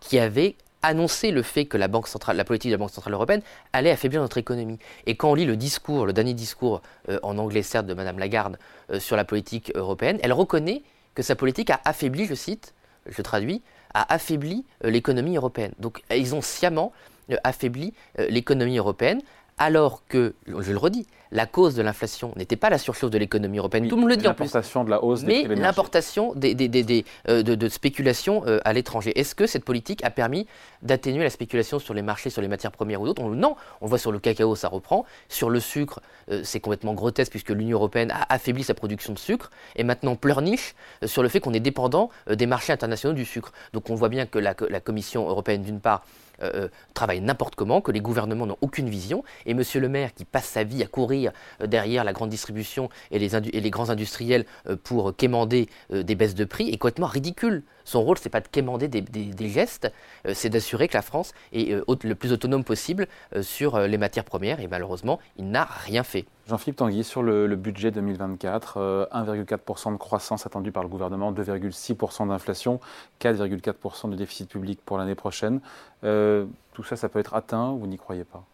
qui 0.00 0.18
avait 0.18 0.56
annoncé 0.82 1.30
le 1.30 1.42
fait 1.42 1.64
que 1.64 1.76
la, 1.76 1.88
banque 1.88 2.08
centrale, 2.08 2.36
la 2.36 2.44
politique 2.44 2.70
de 2.70 2.74
la 2.74 2.78
Banque 2.78 2.90
centrale 2.90 3.14
européenne 3.14 3.42
allait 3.72 3.90
affaiblir 3.90 4.20
notre 4.20 4.38
économie. 4.38 4.78
Et 5.06 5.16
quand 5.16 5.30
on 5.30 5.34
lit 5.34 5.44
le 5.44 5.56
discours, 5.56 6.06
le 6.06 6.12
dernier 6.12 6.34
discours 6.34 6.82
euh, 7.08 7.18
en 7.22 7.38
anglais 7.38 7.62
certes 7.62 7.86
de 7.86 7.94
Madame 7.94 8.18
Lagarde 8.18 8.58
euh, 8.90 9.00
sur 9.00 9.16
la 9.16 9.24
politique 9.24 9.72
européenne, 9.74 10.18
elle 10.22 10.32
reconnaît 10.32 10.82
que 11.14 11.22
sa 11.22 11.36
politique 11.36 11.70
a 11.70 11.80
affaibli, 11.84 12.26
je 12.26 12.34
cite, 12.34 12.74
je 13.06 13.22
traduis, 13.22 13.62
a 13.94 14.12
affaibli 14.12 14.64
euh, 14.84 14.90
l'économie 14.90 15.36
européenne. 15.36 15.72
Donc 15.78 16.02
ils 16.10 16.34
ont 16.34 16.42
sciemment 16.42 16.92
euh, 17.30 17.36
affaibli 17.44 17.94
euh, 18.18 18.26
l'économie 18.28 18.78
européenne 18.78 19.20
alors 19.62 20.02
que, 20.08 20.34
je 20.46 20.72
le 20.72 20.78
redis, 20.78 21.06
la 21.30 21.46
cause 21.46 21.76
de 21.76 21.82
l'inflation 21.82 22.34
n'était 22.36 22.56
pas 22.56 22.68
la 22.68 22.78
surchauffe 22.78 23.10
de 23.10 23.16
l'économie 23.16 23.58
européenne. 23.58 23.86
Tout 23.88 23.94
le 23.94 24.00
monde 24.00 24.10
le 24.10 24.16
dit 24.16 24.26
en 24.26 24.34
plus. 24.34 24.44
L'importation 24.44 24.82
de 24.82 24.90
la 24.90 25.04
hausse 25.04 25.22
des 25.22 25.46
Mais 25.46 25.54
l'importation 25.54 26.34
des, 26.34 27.04
euh, 27.28 27.42
de, 27.42 27.68
spéculation 27.68 28.42
euh, 28.46 28.58
à 28.64 28.72
l'étranger. 28.72 29.18
Est-ce 29.18 29.36
que 29.36 29.46
cette 29.46 29.64
politique 29.64 30.02
a 30.04 30.10
permis 30.10 30.48
d'atténuer 30.82 31.22
la 31.22 31.30
spéculation 31.30 31.78
sur 31.78 31.94
les 31.94 32.02
marchés, 32.02 32.28
sur 32.28 32.42
les 32.42 32.48
matières 32.48 32.72
premières 32.72 33.00
ou 33.00 33.06
d'autres? 33.06 33.22
Non. 33.22 33.54
On 33.80 33.86
voit 33.86 33.98
sur 33.98 34.10
le 34.10 34.18
cacao, 34.18 34.56
ça 34.56 34.68
reprend. 34.68 35.06
Sur 35.28 35.48
le 35.48 35.60
sucre, 35.60 36.00
euh, 36.30 36.40
c'est 36.42 36.58
complètement 36.58 36.92
grotesque 36.92 37.30
puisque 37.30 37.50
l'Union 37.50 37.78
européenne 37.78 38.10
a 38.10 38.26
affaibli 38.34 38.64
sa 38.64 38.74
production 38.74 39.12
de 39.12 39.18
sucre 39.18 39.50
et 39.76 39.84
maintenant 39.84 40.16
pleurniche 40.16 40.74
sur 41.06 41.22
le 41.22 41.28
fait 41.28 41.38
qu'on 41.38 41.54
est 41.54 41.60
dépendant 41.60 42.10
des 42.28 42.46
marchés 42.46 42.72
internationaux 42.72 43.14
du 43.14 43.24
sucre. 43.24 43.52
Donc 43.72 43.90
on 43.90 43.94
voit 43.94 44.08
bien 44.08 44.26
que 44.26 44.40
la 44.40 44.54
Commission 44.80 45.28
européenne, 45.28 45.62
d'une 45.62 45.80
part, 45.80 46.02
euh, 46.40 46.50
euh, 46.54 46.68
travaillent 46.94 47.20
n'importe 47.20 47.54
comment, 47.54 47.80
que 47.80 47.90
les 47.92 48.00
gouvernements 48.00 48.46
n'ont 48.46 48.58
aucune 48.60 48.88
vision. 48.88 49.24
Et 49.46 49.54
Monsieur 49.54 49.80
le 49.80 49.88
maire, 49.88 50.14
qui 50.14 50.24
passe 50.24 50.46
sa 50.46 50.64
vie 50.64 50.82
à 50.82 50.86
courir 50.86 51.32
euh, 51.60 51.66
derrière 51.66 52.04
la 52.04 52.12
grande 52.12 52.30
distribution 52.30 52.88
et 53.10 53.18
les, 53.18 53.34
et 53.36 53.60
les 53.60 53.70
grands 53.70 53.90
industriels 53.90 54.44
pour 54.84 55.14
quémander 55.16 55.68
des 55.90 56.14
baisses 56.14 56.34
de 56.34 56.44
prix, 56.44 56.68
est 56.68 56.78
complètement 56.78 57.06
ridicule. 57.06 57.62
Son 57.84 58.02
rôle, 58.02 58.18
c'est 58.18 58.28
pas 58.28 58.40
de 58.40 58.48
quémander 58.48 58.88
des, 58.88 59.48
gestes, 59.48 59.90
c'est 60.34 60.50
d'assurer 60.50 60.88
que 60.88 60.96
la 60.96 61.02
France 61.02 61.32
est 61.52 61.72
le 61.72 62.14
plus 62.14 62.32
autonome 62.32 62.64
possible 62.64 63.08
sur 63.40 63.78
les 63.80 63.98
matières 63.98 64.24
premières. 64.24 64.60
Et 64.60 64.68
malheureusement, 64.68 65.18
il 65.36 65.50
n'a 65.50 65.64
rien 65.64 66.02
fait. 66.02 66.26
Jean-Philippe 66.48 66.76
Tanguy, 66.76 67.04
sur 67.04 67.22
le, 67.22 67.46
budget 67.54 67.90
2024, 67.92 69.08
1,4% 69.12 69.92
de 69.92 69.96
croissance 69.96 70.44
attendue 70.44 70.72
par 70.72 70.82
le 70.82 70.88
gouvernement, 70.88 71.32
2,6% 71.32 72.28
d'inflation, 72.28 72.80
4,4% 73.20 74.10
de 74.10 74.16
déficit 74.16 74.48
public 74.48 74.80
pour 74.84 74.98
l'année 74.98 75.14
prochaine. 75.14 75.60
Euh, 76.04 76.46
tout 76.72 76.82
ça, 76.82 76.96
ça 76.96 77.08
peut 77.08 77.20
être 77.20 77.34
atteint, 77.34 77.72
vous 77.72 77.86
n'y 77.86 77.96
croyez 77.96 78.24
pas? 78.24 78.44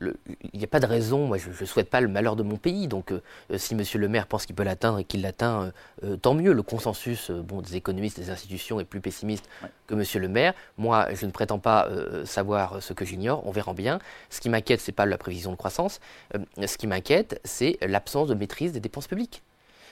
Il 0.00 0.58
n'y 0.58 0.64
a 0.64 0.68
pas 0.68 0.80
de 0.80 0.86
raison, 0.86 1.26
moi 1.26 1.38
je 1.38 1.48
ne 1.48 1.66
souhaite 1.66 1.90
pas 1.90 2.00
le 2.00 2.08
malheur 2.08 2.36
de 2.36 2.42
mon 2.42 2.56
pays, 2.56 2.88
donc 2.88 3.12
euh, 3.12 3.22
euh, 3.50 3.58
si 3.58 3.74
Monsieur 3.74 3.98
le 3.98 4.08
maire 4.08 4.26
pense 4.26 4.46
qu'il 4.46 4.54
peut 4.54 4.62
l'atteindre 4.62 4.98
et 4.98 5.04
qu'il 5.04 5.22
l'atteint, 5.22 5.72
tant 6.22 6.34
mieux. 6.34 6.52
Le 6.52 6.62
consensus 6.62 7.30
bon, 7.30 7.62
des 7.62 7.76
économistes, 7.76 8.18
des 8.18 8.30
institutions 8.30 8.80
est 8.80 8.84
plus 8.84 9.00
pessimiste 9.00 9.48
que 9.86 9.94
Monsieur 9.94 10.20
le 10.20 10.28
maire. 10.28 10.54
Moi, 10.78 11.08
je 11.14 11.26
ne 11.26 11.30
prétends 11.30 11.58
pas 11.58 11.88
savoir 12.24 12.82
ce 12.82 12.92
que 12.92 13.04
j'ignore, 13.04 13.46
on 13.46 13.50
verra 13.50 13.74
bien. 13.74 13.98
Ce 14.30 14.40
qui 14.40 14.48
m'inquiète, 14.48 14.80
ce 14.80 14.90
n'est 14.90 14.94
pas 14.94 15.06
la 15.06 15.18
prévision 15.18 15.50
de 15.50 15.56
croissance, 15.56 16.00
ce 16.34 16.76
qui 16.76 16.86
m'inquiète, 16.86 17.40
c'est 17.44 17.78
l'absence 17.82 18.28
de 18.28 18.34
maîtrise 18.34 18.72
des 18.72 18.80
dépenses 18.80 19.06
publiques 19.06 19.42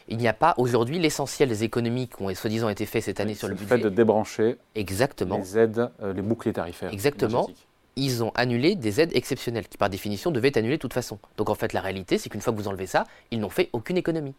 il 0.09 0.19
n'y 0.19 0.29
a 0.29 0.33
pas 0.33 0.55
aujourd'hui 0.59 0.99
l'essentiel 0.99 1.49
des 1.49 1.65
économies 1.65 2.09
qui 2.09 2.23
ont 2.23 2.35
soi-disant 2.35 2.69
été 2.69 2.87
faites 2.87 3.05
cette 3.05 3.21
année 3.21 3.35
sur 3.35 3.49
le, 3.49 3.55
budget. 3.55 3.77
Le 3.77 3.83
fait 3.83 3.89
de 3.89 3.95
débrancher 3.95 4.57
Exactement. 4.75 5.39
les 5.39 5.59
aides, 5.59 5.91
euh, 6.03 6.13
les 6.13 6.23
boucliers 6.23 6.53
tarifaires. 6.53 6.93
Exactement. 6.93 7.49
Ils 7.97 8.25
ont 8.25 8.33
annulé 8.35 8.75
des 8.75 9.01
aides 9.01 9.15
exceptionnelles 9.15 9.69
qui, 9.69 9.79
par 9.79 9.89
définition, 9.89 10.31
devaient 10.31 10.49
être 10.49 10.57
annulées 10.57 10.77
de 10.77 10.81
toute 10.81 10.95
façon. 10.95 11.19
Donc 11.37 11.51
en 11.51 11.55
fait, 11.55 11.73
la 11.73 11.81
réalité, 11.81 12.19
c'est 12.19 12.29
qu'une 12.29 12.41
fois 12.41 12.53
que 12.53 12.59
vous 12.59 12.69
enlevez 12.69 12.87
ça, 12.87 13.05
ils 13.31 13.41
n'ont 13.41 13.51
fait 13.51 13.71
aucune 13.73 13.97
économie. 13.97 14.35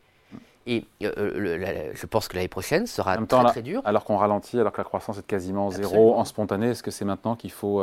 Et 0.67 0.83
euh, 1.03 1.11
euh, 1.17 1.91
je 1.93 2.05
pense 2.07 2.27
que 2.27 2.35
l'année 2.35 2.47
prochaine 2.47 2.87
sera 2.87 3.17
très, 3.17 3.43
très 3.45 3.61
dure. 3.61 3.81
Alors 3.85 4.03
qu'on 4.03 4.17
ralentit, 4.17 4.59
alors 4.59 4.71
que 4.71 4.79
la 4.79 4.83
croissance 4.83 5.19
est 5.19 5.27
quasiment 5.27 5.69
zéro 5.69 6.15
en 6.15 6.25
spontané, 6.25 6.69
est-ce 6.69 6.81
que 6.81 6.91
c'est 6.91 7.05
maintenant 7.05 7.35
qu'il 7.35 7.51
faut 7.51 7.81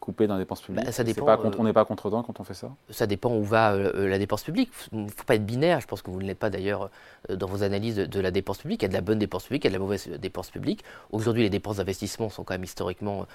couper 0.00 0.26
dans 0.26 0.34
la 0.34 0.40
dépense 0.40 0.62
publique 0.62 0.84
bah, 0.84 0.92
ça 0.92 1.04
dépend, 1.04 1.26
pas 1.26 1.38
euh, 1.44 1.50
On 1.58 1.64
n'est 1.64 1.72
pas 1.72 1.84
contre 1.84 2.10
temps 2.10 2.22
quand 2.22 2.40
on 2.40 2.44
fait 2.44 2.54
ça 2.54 2.74
Ça 2.88 3.06
dépend 3.06 3.34
où 3.34 3.44
va 3.44 3.74
euh, 3.74 3.92
euh, 3.94 4.08
la 4.08 4.18
dépense 4.18 4.42
publique. 4.42 4.70
Il 4.92 5.04
ne 5.04 5.10
faut 5.10 5.24
pas 5.24 5.34
être 5.34 5.44
binaire, 5.44 5.80
je 5.80 5.86
pense 5.86 6.02
que 6.02 6.10
vous 6.10 6.20
ne 6.20 6.26
l'êtes 6.26 6.38
pas 6.38 6.50
d'ailleurs 6.50 6.90
dans 7.28 7.46
vos 7.46 7.62
analyses 7.62 7.96
de, 7.96 8.20
la 8.20 8.30
dépense 8.30 8.58
publique. 8.58 8.82
Il 8.82 8.84
y 8.84 8.86
a 8.86 8.88
de 8.88 8.94
la 8.94 9.02
bonne 9.02 9.18
dépense 9.18 9.44
publique, 9.44 9.64
il 9.64 9.66
y 9.66 9.68
a 9.68 9.70
de 9.70 9.74
la 9.74 9.84
mauvaise 9.84 10.08
dépense 10.08 10.50
publique. 10.50 10.82
Aujourd'hui, 11.12 11.42
les 11.42 11.50
dépenses 11.50 11.76
d'investissement 11.76 12.30
sont 12.30 12.44
quand 12.44 12.54
même 12.54 12.64
historiquement 12.64 13.26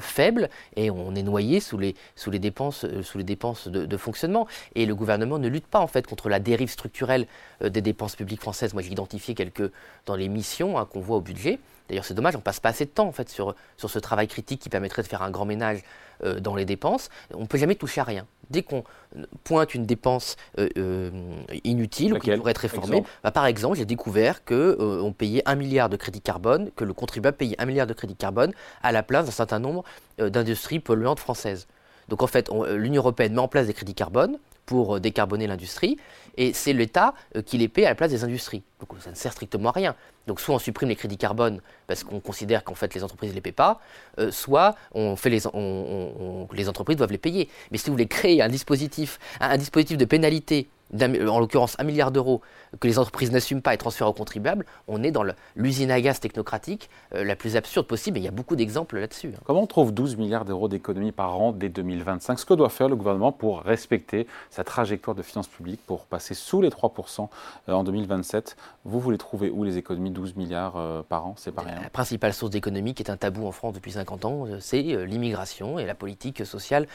faibles 0.00 0.50
et 0.76 0.90
on 0.90 1.14
est 1.14 1.22
noyé 1.22 1.60
sous 1.60 1.78
les, 1.78 1.94
sous 2.16 2.30
les 2.30 2.38
dépenses, 2.38 2.86
sous 3.02 3.18
les 3.18 3.24
dépenses 3.24 3.68
de, 3.68 3.96
fonctionnement. 3.96 4.46
Et 4.74 4.86
le 4.86 4.94
gouvernement 4.94 5.38
ne 5.38 5.48
lutte 5.48 5.66
pas 5.66 5.80
en 5.80 5.86
fait 5.86 6.06
contre 6.06 6.28
la 6.28 6.38
dérive 6.38 6.70
structurelle 6.70 7.26
des 7.62 7.80
dépenses 7.80 8.16
publiques 8.16 8.40
françaises. 8.40 8.74
Moi, 8.74 8.82
j'ai 8.82 8.92
identifié 8.92 9.34
quelques 9.34 9.70
dans 10.06 10.16
les 10.16 10.28
missions 10.28 10.78
hein, 10.78 10.86
qu'on 10.86 11.00
voit 11.00 11.16
au 11.16 11.22
budget. 11.22 11.58
D'ailleurs, 11.90 12.04
c'est 12.04 12.14
dommage, 12.14 12.36
on 12.36 12.40
passe 12.40 12.60
pas 12.60 12.68
assez 12.68 12.84
de 12.84 12.90
temps 12.90 13.08
en 13.08 13.12
fait 13.12 13.28
sur, 13.28 13.56
sur 13.76 13.90
ce 13.90 13.98
travail 13.98 14.28
critique 14.28 14.60
qui 14.60 14.68
permettrait 14.68 15.02
de 15.02 15.08
faire 15.08 15.22
un 15.22 15.30
grand 15.32 15.44
ménage 15.44 15.82
euh, 16.22 16.38
dans 16.38 16.54
les 16.54 16.64
dépenses. 16.64 17.08
On 17.34 17.40
ne 17.40 17.46
peut 17.46 17.58
jamais 17.58 17.74
toucher 17.74 18.00
à 18.00 18.04
rien. 18.04 18.26
Dès 18.48 18.62
qu'on 18.62 18.84
pointe 19.42 19.74
une 19.74 19.86
dépense 19.86 20.36
euh, 20.60 20.68
euh, 20.76 21.10
inutile 21.64 22.14
ou 22.14 22.20
qui 22.20 22.30
pourrait 22.30 22.52
être 22.52 22.58
réformée, 22.58 23.02
bah, 23.24 23.32
par 23.32 23.44
exemple, 23.44 23.76
j'ai 23.76 23.86
découvert 23.86 24.44
qu'on 24.44 25.12
payait 25.18 25.42
un 25.46 25.56
milliard 25.56 25.88
de 25.88 25.96
crédit 25.96 26.20
carbone, 26.20 26.70
que 26.76 26.84
le 26.84 26.94
contribuable 26.94 27.36
payait 27.36 27.60
un 27.60 27.66
milliard 27.66 27.88
de 27.88 27.92
crédit 27.92 28.14
carbone 28.14 28.52
à 28.84 28.92
la 28.92 29.02
place 29.02 29.26
d'un 29.26 29.32
certain 29.32 29.58
nombre 29.58 29.82
d'industries 30.18 30.78
polluantes 30.78 31.18
françaises. 31.18 31.66
Donc 32.08 32.22
en 32.22 32.28
fait, 32.28 32.50
l'Union 32.70 33.02
européenne 33.02 33.32
met 33.32 33.40
en 33.40 33.48
place 33.48 33.66
des 33.66 33.74
crédits 33.74 33.94
carbone 33.94 34.38
pour 34.66 35.00
décarboner 35.00 35.46
l'industrie, 35.46 35.96
et 36.36 36.52
c'est 36.52 36.72
l'État 36.72 37.14
qui 37.44 37.58
les 37.58 37.68
paie 37.68 37.86
à 37.86 37.90
la 37.90 37.94
place 37.94 38.10
des 38.10 38.24
industries. 38.24 38.62
Donc 38.78 38.90
ça 39.00 39.10
ne 39.10 39.14
sert 39.14 39.32
strictement 39.32 39.70
à 39.70 39.72
rien. 39.72 39.96
Donc 40.26 40.40
soit 40.40 40.54
on 40.54 40.58
supprime 40.58 40.88
les 40.88 40.96
crédits 40.96 41.16
carbone 41.16 41.60
parce 41.86 42.04
qu'on 42.04 42.20
considère 42.20 42.62
qu'en 42.62 42.74
fait 42.74 42.94
les 42.94 43.02
entreprises 43.02 43.30
ne 43.30 43.34
les 43.34 43.40
paient 43.40 43.52
pas, 43.52 43.80
euh, 44.18 44.30
soit 44.30 44.76
on 44.92 45.16
fait 45.16 45.30
les, 45.30 45.42
les 46.52 46.68
entreprises 46.68 46.96
doivent 46.96 47.12
les 47.12 47.18
payer. 47.18 47.48
Mais 47.70 47.78
si 47.78 47.86
vous 47.86 47.94
voulez 47.94 48.06
créer 48.06 48.40
un 48.42 48.48
dispositif, 48.48 49.18
un, 49.40 49.56
dispositif 49.56 49.96
de 49.96 50.04
pénalité 50.04 50.68
en 50.92 51.38
l'occurrence 51.38 51.76
un 51.78 51.84
milliard 51.84 52.10
d'euros, 52.10 52.42
que 52.78 52.86
les 52.86 52.98
entreprises 52.98 53.32
n'assument 53.32 53.62
pas 53.62 53.74
et 53.74 53.78
transfèrent 53.78 54.08
aux 54.08 54.12
contribuables, 54.12 54.64
on 54.86 55.02
est 55.02 55.10
dans 55.10 55.24
l'usine 55.56 55.90
à 55.90 56.00
gaz 56.00 56.20
technocratique 56.20 56.88
euh, 57.14 57.24
la 57.24 57.34
plus 57.34 57.56
absurde 57.56 57.86
possible. 57.86 58.18
Et 58.18 58.20
il 58.20 58.24
y 58.24 58.28
a 58.28 58.32
beaucoup 58.32 58.56
d'exemples 58.56 58.98
là-dessus. 58.98 59.32
Hein. 59.34 59.40
Comment 59.44 59.62
on 59.62 59.66
trouve 59.66 59.92
12 59.92 60.16
milliards 60.16 60.44
d'euros 60.44 60.68
d'économies 60.68 61.12
par 61.12 61.38
an 61.40 61.52
dès 61.52 61.68
2025 61.68 62.38
Ce 62.38 62.46
que 62.46 62.54
doit 62.54 62.68
faire 62.68 62.88
le 62.88 62.96
gouvernement 62.96 63.32
pour 63.32 63.62
respecter 63.62 64.26
sa 64.50 64.62
trajectoire 64.62 65.16
de 65.16 65.22
finances 65.22 65.48
publiques, 65.48 65.80
pour 65.86 66.06
passer 66.06 66.34
sous 66.34 66.60
les 66.60 66.68
3% 66.68 67.28
euh, 67.68 67.72
en 67.72 67.82
2027, 67.82 68.56
vous 68.84 69.00
voulez 69.00 69.18
trouver 69.18 69.50
où 69.50 69.64
les 69.64 69.76
économies 69.76 70.10
12 70.10 70.36
milliards 70.36 70.76
euh, 70.76 71.02
par 71.02 71.26
an? 71.26 71.34
C'est 71.36 71.52
pas 71.52 71.62
rien. 71.62 71.80
La 71.82 71.90
principale 71.90 72.32
source 72.32 72.50
d'économie 72.50 72.94
qui 72.94 73.02
est 73.02 73.10
un 73.10 73.16
tabou 73.16 73.46
en 73.46 73.52
France 73.52 73.74
depuis 73.74 73.92
50 73.92 74.24
ans, 74.24 74.46
c'est 74.60 74.82
l'immigration 74.82 75.78
et 75.78 75.86
la 75.86 75.94
politique 75.94 76.44
sociale 76.46 76.86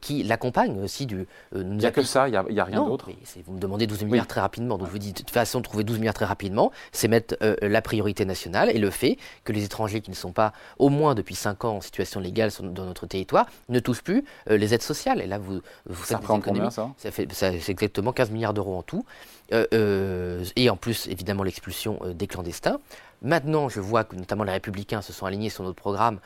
qui 0.00 0.22
l'accompagne 0.22 0.80
aussi. 0.82 1.06
Du, 1.06 1.26
il 1.54 1.76
n'y 1.76 1.86
a 1.86 1.90
que 1.90 2.02
ça, 2.02 2.28
il 2.28 2.32
n'y 2.32 2.60
a, 2.60 2.64
rien 2.64 2.84
d'autre? 2.84 3.10
vous 3.46 3.52
me 3.52 3.60
demandez 3.60 3.86
12 3.86 4.04
milliards 4.04 4.26
très 4.26 4.40
rapidement. 4.40 4.78
Donc 4.78 4.88
je 4.88 4.92
vous 4.92 4.98
dis, 4.98 5.13
de 5.14 5.18
toute 5.18 5.30
façon, 5.30 5.62
trouver 5.62 5.84
12 5.84 5.98
milliards 5.98 6.14
très 6.14 6.24
rapidement, 6.24 6.72
c'est 6.92 7.08
mettre 7.08 7.36
euh, 7.42 7.56
la 7.62 7.82
priorité 7.82 8.24
nationale 8.24 8.70
et 8.70 8.78
le 8.78 8.90
fait 8.90 9.16
que 9.44 9.52
les 9.52 9.64
étrangers 9.64 10.00
qui 10.00 10.10
ne 10.10 10.16
sont 10.16 10.32
pas 10.32 10.52
au 10.78 10.88
moins 10.88 11.14
depuis 11.14 11.34
5 11.34 11.64
ans 11.64 11.76
en 11.76 11.80
situation 11.80 12.20
légale 12.20 12.50
dans 12.60 12.84
notre 12.84 13.06
territoire 13.06 13.46
ne 13.68 13.78
touchent 13.80 14.02
plus 14.02 14.24
euh, 14.50 14.56
les 14.56 14.74
aides 14.74 14.82
sociales. 14.82 15.20
Et 15.20 15.26
là, 15.26 15.38
vous, 15.38 15.60
vous 15.86 16.04
ça 16.04 16.18
prend 16.18 16.40
combien 16.40 16.70
ça? 16.70 16.90
Ça 16.98 17.10
fait 17.10 17.28
c'est 17.32 17.68
exactement 17.68 18.12
15 18.12 18.30
milliards 18.30 18.54
d'euros 18.54 18.76
en 18.76 18.82
tout. 18.82 19.04
Euh, 19.52 20.44
et 20.56 20.70
en 20.70 20.76
plus, 20.76 21.06
évidemment, 21.08 21.42
l'expulsion 21.42 22.00
des 22.14 22.26
clandestins. 22.26 22.78
Maintenant, 23.24 23.68
je 23.68 23.80
vois 23.80 24.04
que 24.04 24.14
notamment 24.14 24.44
les 24.44 24.52
républicains 24.52 25.02
se 25.02 25.12
sont 25.12 25.26
alignés 25.26 25.50
sur 25.50 25.64
notre 25.64 25.76
programme 25.76 26.20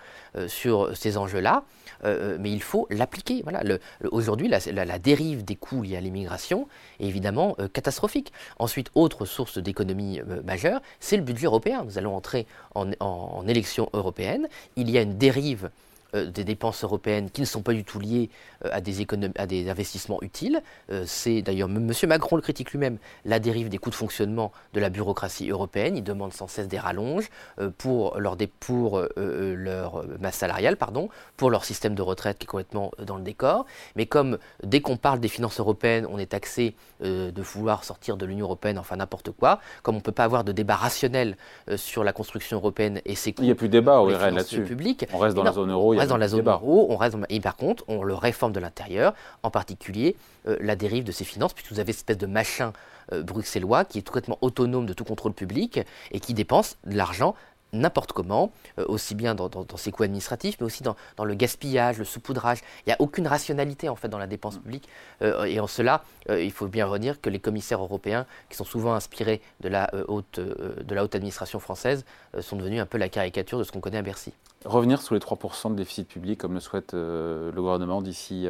sur 0.46 0.96
ces 0.96 1.16
enjeux-là. 1.16 1.64
Euh, 2.04 2.36
mais 2.40 2.50
il 2.52 2.62
faut 2.62 2.86
l'appliquer. 2.90 3.42
Voilà. 3.42 3.62
Aujourd'hui, 4.10 4.48
la, 4.48 4.98
dérive 4.98 5.44
des 5.44 5.56
coûts 5.56 5.82
liés 5.82 5.96
à 5.96 6.00
l'immigration 6.00 6.68
est 7.00 7.06
évidemment 7.06 7.56
euh, 7.58 7.68
catastrophique. 7.68 8.32
Ensuite, 8.58 8.90
autre 8.94 9.24
source 9.24 9.58
d'économie 9.58 10.20
euh, 10.20 10.42
majeure, 10.42 10.80
c'est 11.00 11.16
le 11.16 11.22
budget 11.22 11.46
européen. 11.46 11.84
Nous 11.84 11.98
allons 11.98 12.14
entrer 12.14 12.46
en, 12.74 12.90
en 13.00 13.46
élection 13.46 13.88
européenne. 13.92 14.48
Il 14.76 14.90
y 14.90 14.98
a 14.98 15.02
une 15.02 15.18
dérive 15.18 15.64
euh, 15.64 15.68
des 16.14 16.44
dépenses 16.44 16.84
européennes 16.84 17.30
qui 17.30 17.42
ne 17.42 17.46
sont 17.46 17.62
pas 17.62 17.74
du 17.74 17.84
tout 17.84 18.00
liées 18.00 18.30
euh, 18.64 18.70
à, 18.72 18.80
des 18.80 19.06
à 19.36 19.46
des 19.46 19.68
investissements 19.68 20.22
utiles. 20.22 20.62
Euh, 20.90 21.04
c'est 21.06 21.42
d'ailleurs, 21.42 21.68
M. 21.68 21.92
Macron 22.06 22.36
le 22.36 22.42
critique 22.42 22.72
lui-même, 22.72 22.98
la 23.24 23.38
dérive 23.38 23.68
des 23.68 23.78
coûts 23.78 23.90
de 23.90 23.94
fonctionnement 23.94 24.52
de 24.72 24.80
la 24.80 24.90
bureaucratie 24.90 25.50
européenne. 25.50 25.96
Il 25.96 26.04
demande 26.04 26.32
sans 26.32 26.48
cesse 26.48 26.68
des 26.68 26.78
rallonges 26.78 27.28
pour, 27.76 28.18
leur, 28.18 28.36
pour 28.60 29.02
leur 29.16 30.04
masse 30.20 30.36
salariale, 30.36 30.76
pardon, 30.76 31.08
pour 31.36 31.50
leur 31.50 31.64
système 31.64 31.94
de 31.94 32.02
retraite 32.02 32.38
qui 32.38 32.44
est 32.44 32.46
complètement 32.46 32.90
dans 32.98 33.16
le 33.16 33.22
décor. 33.22 33.66
Mais 33.96 34.06
comme 34.06 34.38
dès 34.62 34.80
qu'on 34.80 34.96
parle 34.96 35.20
des 35.20 35.28
finances 35.28 35.60
européennes, 35.60 36.06
on 36.10 36.18
est 36.18 36.26
taxé 36.26 36.74
de 37.00 37.42
vouloir 37.42 37.84
sortir 37.84 38.16
de 38.16 38.26
l'Union 38.26 38.46
européenne, 38.46 38.78
enfin 38.78 38.96
n'importe 38.96 39.30
quoi, 39.30 39.60
comme 39.82 39.96
on 39.96 39.98
ne 39.98 40.02
peut 40.02 40.12
pas 40.12 40.24
avoir 40.24 40.44
de 40.44 40.52
débat 40.52 40.76
rationnel 40.76 41.36
sur 41.76 42.04
la 42.04 42.12
construction 42.12 42.56
européenne 42.56 43.00
et 43.04 43.14
ses 43.14 43.32
coûts. 43.32 43.42
Il 43.42 43.46
n'y 43.46 43.52
a 43.52 43.56
plus 43.56 43.68
de 43.68 43.72
débat 43.72 43.98
au 44.00 44.08
là-dessus. 44.08 44.64
On 45.12 45.18
reste 45.18 45.36
dans 45.36 45.42
la 45.42 45.52
zone 45.52 45.70
euro 45.70 45.97
reste 45.98 46.10
dans 46.10 46.16
la 46.16 46.28
zone 46.28 46.48
euro, 46.48 46.86
on 46.90 46.96
reste 46.96 47.16
et 47.28 47.40
par 47.40 47.56
contre, 47.56 47.84
on 47.88 48.02
le 48.02 48.14
réforme 48.14 48.52
de 48.52 48.60
l'intérieur, 48.60 49.14
en 49.42 49.50
particulier 49.50 50.16
euh, 50.46 50.56
la 50.60 50.76
dérive 50.76 51.04
de 51.04 51.12
ses 51.12 51.24
finances, 51.24 51.52
puisque 51.52 51.72
vous 51.72 51.80
avez 51.80 51.92
cette 51.92 52.00
espèce 52.00 52.18
de 52.18 52.26
machin 52.26 52.72
euh, 53.12 53.22
bruxellois 53.22 53.84
qui 53.84 53.98
est 53.98 54.02
complètement 54.02 54.38
autonome 54.40 54.86
de 54.86 54.92
tout 54.92 55.04
contrôle 55.04 55.32
public 55.32 55.80
et 56.12 56.20
qui 56.20 56.34
dépense 56.34 56.76
de 56.84 56.96
l'argent 56.96 57.34
n'importe 57.72 58.12
comment, 58.12 58.52
euh, 58.78 58.84
aussi 58.88 59.14
bien 59.14 59.34
dans, 59.34 59.50
ses 59.76 59.90
coûts 59.90 60.02
administratifs, 60.02 60.56
mais 60.60 60.66
aussi 60.66 60.82
dans, 60.82 60.96
le 61.24 61.34
gaspillage, 61.34 61.98
le 61.98 62.04
saupoudrage. 62.04 62.58
Il 62.86 62.88
n'y 62.88 62.92
a 62.92 62.96
aucune 63.00 63.26
rationalité 63.26 63.88
en 63.88 63.96
fait 63.96 64.08
dans 64.08 64.18
la 64.18 64.26
dépense 64.26 64.56
mm. 64.56 64.62
publique. 64.62 64.88
Euh, 65.22 65.44
et 65.44 65.60
en 65.60 65.66
cela, 65.66 66.04
euh, 66.30 66.42
il 66.42 66.52
faut 66.52 66.66
bien 66.66 66.86
redire 66.86 67.20
que 67.20 67.30
les 67.30 67.38
commissaires 67.38 67.82
européens, 67.82 68.26
qui 68.48 68.56
sont 68.56 68.64
souvent 68.64 68.94
inspirés 68.94 69.40
de 69.60 69.68
la, 69.68 69.90
haute, 70.08 70.40
de 70.40 70.94
la 70.94 71.04
haute 71.04 71.14
administration 71.14 71.60
française, 71.60 72.04
sont 72.40 72.56
devenus 72.56 72.80
un 72.80 72.86
peu 72.86 72.98
la 72.98 73.08
caricature 73.08 73.58
de 73.58 73.64
ce 73.64 73.72
qu'on 73.72 73.80
connaît 73.80 73.98
à 73.98 74.02
Bercy. 74.02 74.32
Revenir 74.64 75.00
sous 75.00 75.14
les 75.14 75.20
3% 75.20 75.70
de 75.70 75.76
déficit 75.76 76.08
public, 76.08 76.38
comme 76.40 76.54
le 76.54 76.60
souhaite 76.60 76.92
le 76.92 77.52
gouvernement 77.54 78.02
d'ici 78.02 78.46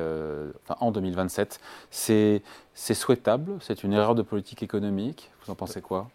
en 0.68 0.90
2027, 0.90 1.60
c'est 1.90 2.42
souhaitable? 2.76 3.58
C'est 3.60 3.84
une 3.84 3.92
erreur 3.92 4.14
de 4.14 4.22
politique 4.22 4.62
économique? 4.62 5.30
Vous 5.44 5.52
en 5.52 5.54
pensez 5.54 5.80
quoi? 5.82 6.08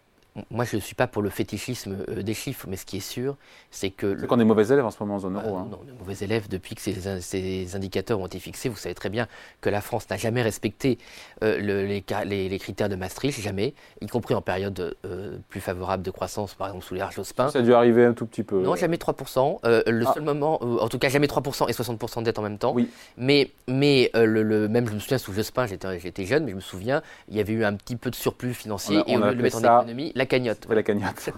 Moi, 0.49 0.65
je 0.65 0.77
ne 0.77 0.81
suis 0.81 0.95
pas 0.95 1.05
pour 1.05 1.21
le 1.21 1.29
fétichisme 1.29 2.05
euh, 2.09 2.23
des 2.23 2.33
chiffres, 2.33 2.65
mais 2.67 2.75
ce 2.75 2.85
qui 2.85 2.97
est 2.97 3.07
sûr, 3.07 3.37
c'est 3.69 3.91
que. 3.91 4.17
C'est 4.19 4.25
qu'on 4.25 4.39
est 4.39 4.45
mauvais 4.45 4.65
élèves 4.65 4.85
en 4.85 4.89
ce 4.89 4.97
moment 4.99 5.15
en 5.15 5.19
zone 5.19 5.35
euro. 5.35 5.55
Bah, 5.55 5.61
hein. 5.61 5.67
Non, 5.69 5.79
on 5.83 5.87
est 5.87 5.99
mauvais 5.99 6.15
élèves 6.25 6.49
depuis 6.49 6.73
que 6.73 6.81
ces, 6.81 7.75
indicateurs 7.75 8.19
ont 8.19 8.25
été 8.25 8.39
fixés. 8.39 8.67
Vous 8.67 8.75
savez 8.75 8.95
très 8.95 9.09
bien 9.09 9.27
que 9.61 9.69
la 9.69 9.81
France 9.81 10.09
n'a 10.09 10.17
jamais 10.17 10.41
respecté 10.41 10.97
euh, 11.43 11.59
les, 11.59 12.59
critères 12.59 12.89
de 12.89 12.95
Maastricht, 12.95 13.39
jamais, 13.41 13.75
y 14.01 14.07
compris 14.07 14.33
en 14.33 14.41
période 14.41 14.95
euh, 15.05 15.37
plus 15.49 15.61
favorable 15.61 16.01
de 16.01 16.09
croissance, 16.09 16.55
par 16.55 16.67
exemple 16.67 16.85
sous 16.85 16.95
l'ère 16.95 17.11
Jospin. 17.11 17.49
Ça 17.49 17.59
a 17.59 17.61
dû 17.61 17.73
arriver 17.73 18.05
un 18.05 18.13
tout 18.13 18.25
petit 18.25 18.43
peu. 18.43 18.61
Non, 18.63 18.75
jamais 18.75 18.97
3%. 18.97 19.59
le 19.63 20.05
ah. 20.07 20.13
seul 20.13 20.23
moment, 20.23 20.63
en 20.63 20.89
tout 20.89 20.97
cas, 20.97 21.09
jamais 21.09 21.27
3% 21.27 21.69
et 21.69 21.73
60% 21.73 22.19
de 22.19 22.23
dette 22.23 22.39
en 22.39 22.43
même 22.43 22.57
temps. 22.57 22.73
Oui. 22.73 22.89
Mais, 23.17 23.51
mais 23.67 24.09
le, 24.15 24.67
même, 24.67 24.87
je 24.87 24.93
me 24.93 24.99
souviens, 24.99 25.19
sous 25.19 25.33
Jospin, 25.33 25.67
j'étais 25.67 26.25
jeune, 26.25 26.45
mais 26.45 26.51
je 26.51 26.55
me 26.55 26.61
souviens, 26.61 27.03
il 27.29 27.37
y 27.37 27.39
avait 27.39 27.53
eu 27.53 27.63
un 27.63 27.75
petit 27.75 27.97
peu 27.97 28.09
de 28.09 28.15
surplus 28.15 28.55
financier 28.55 29.03
et 29.05 29.15
au 29.15 29.19
lieu 29.19 29.31
de 29.31 29.35
le 29.35 29.43
mettre 29.43 29.57
en 29.57 29.81
économie, 29.81 30.11
la 30.23 30.27
cagnotte. 30.27 30.67
la 30.69 30.83
cagnotte. 30.83 31.29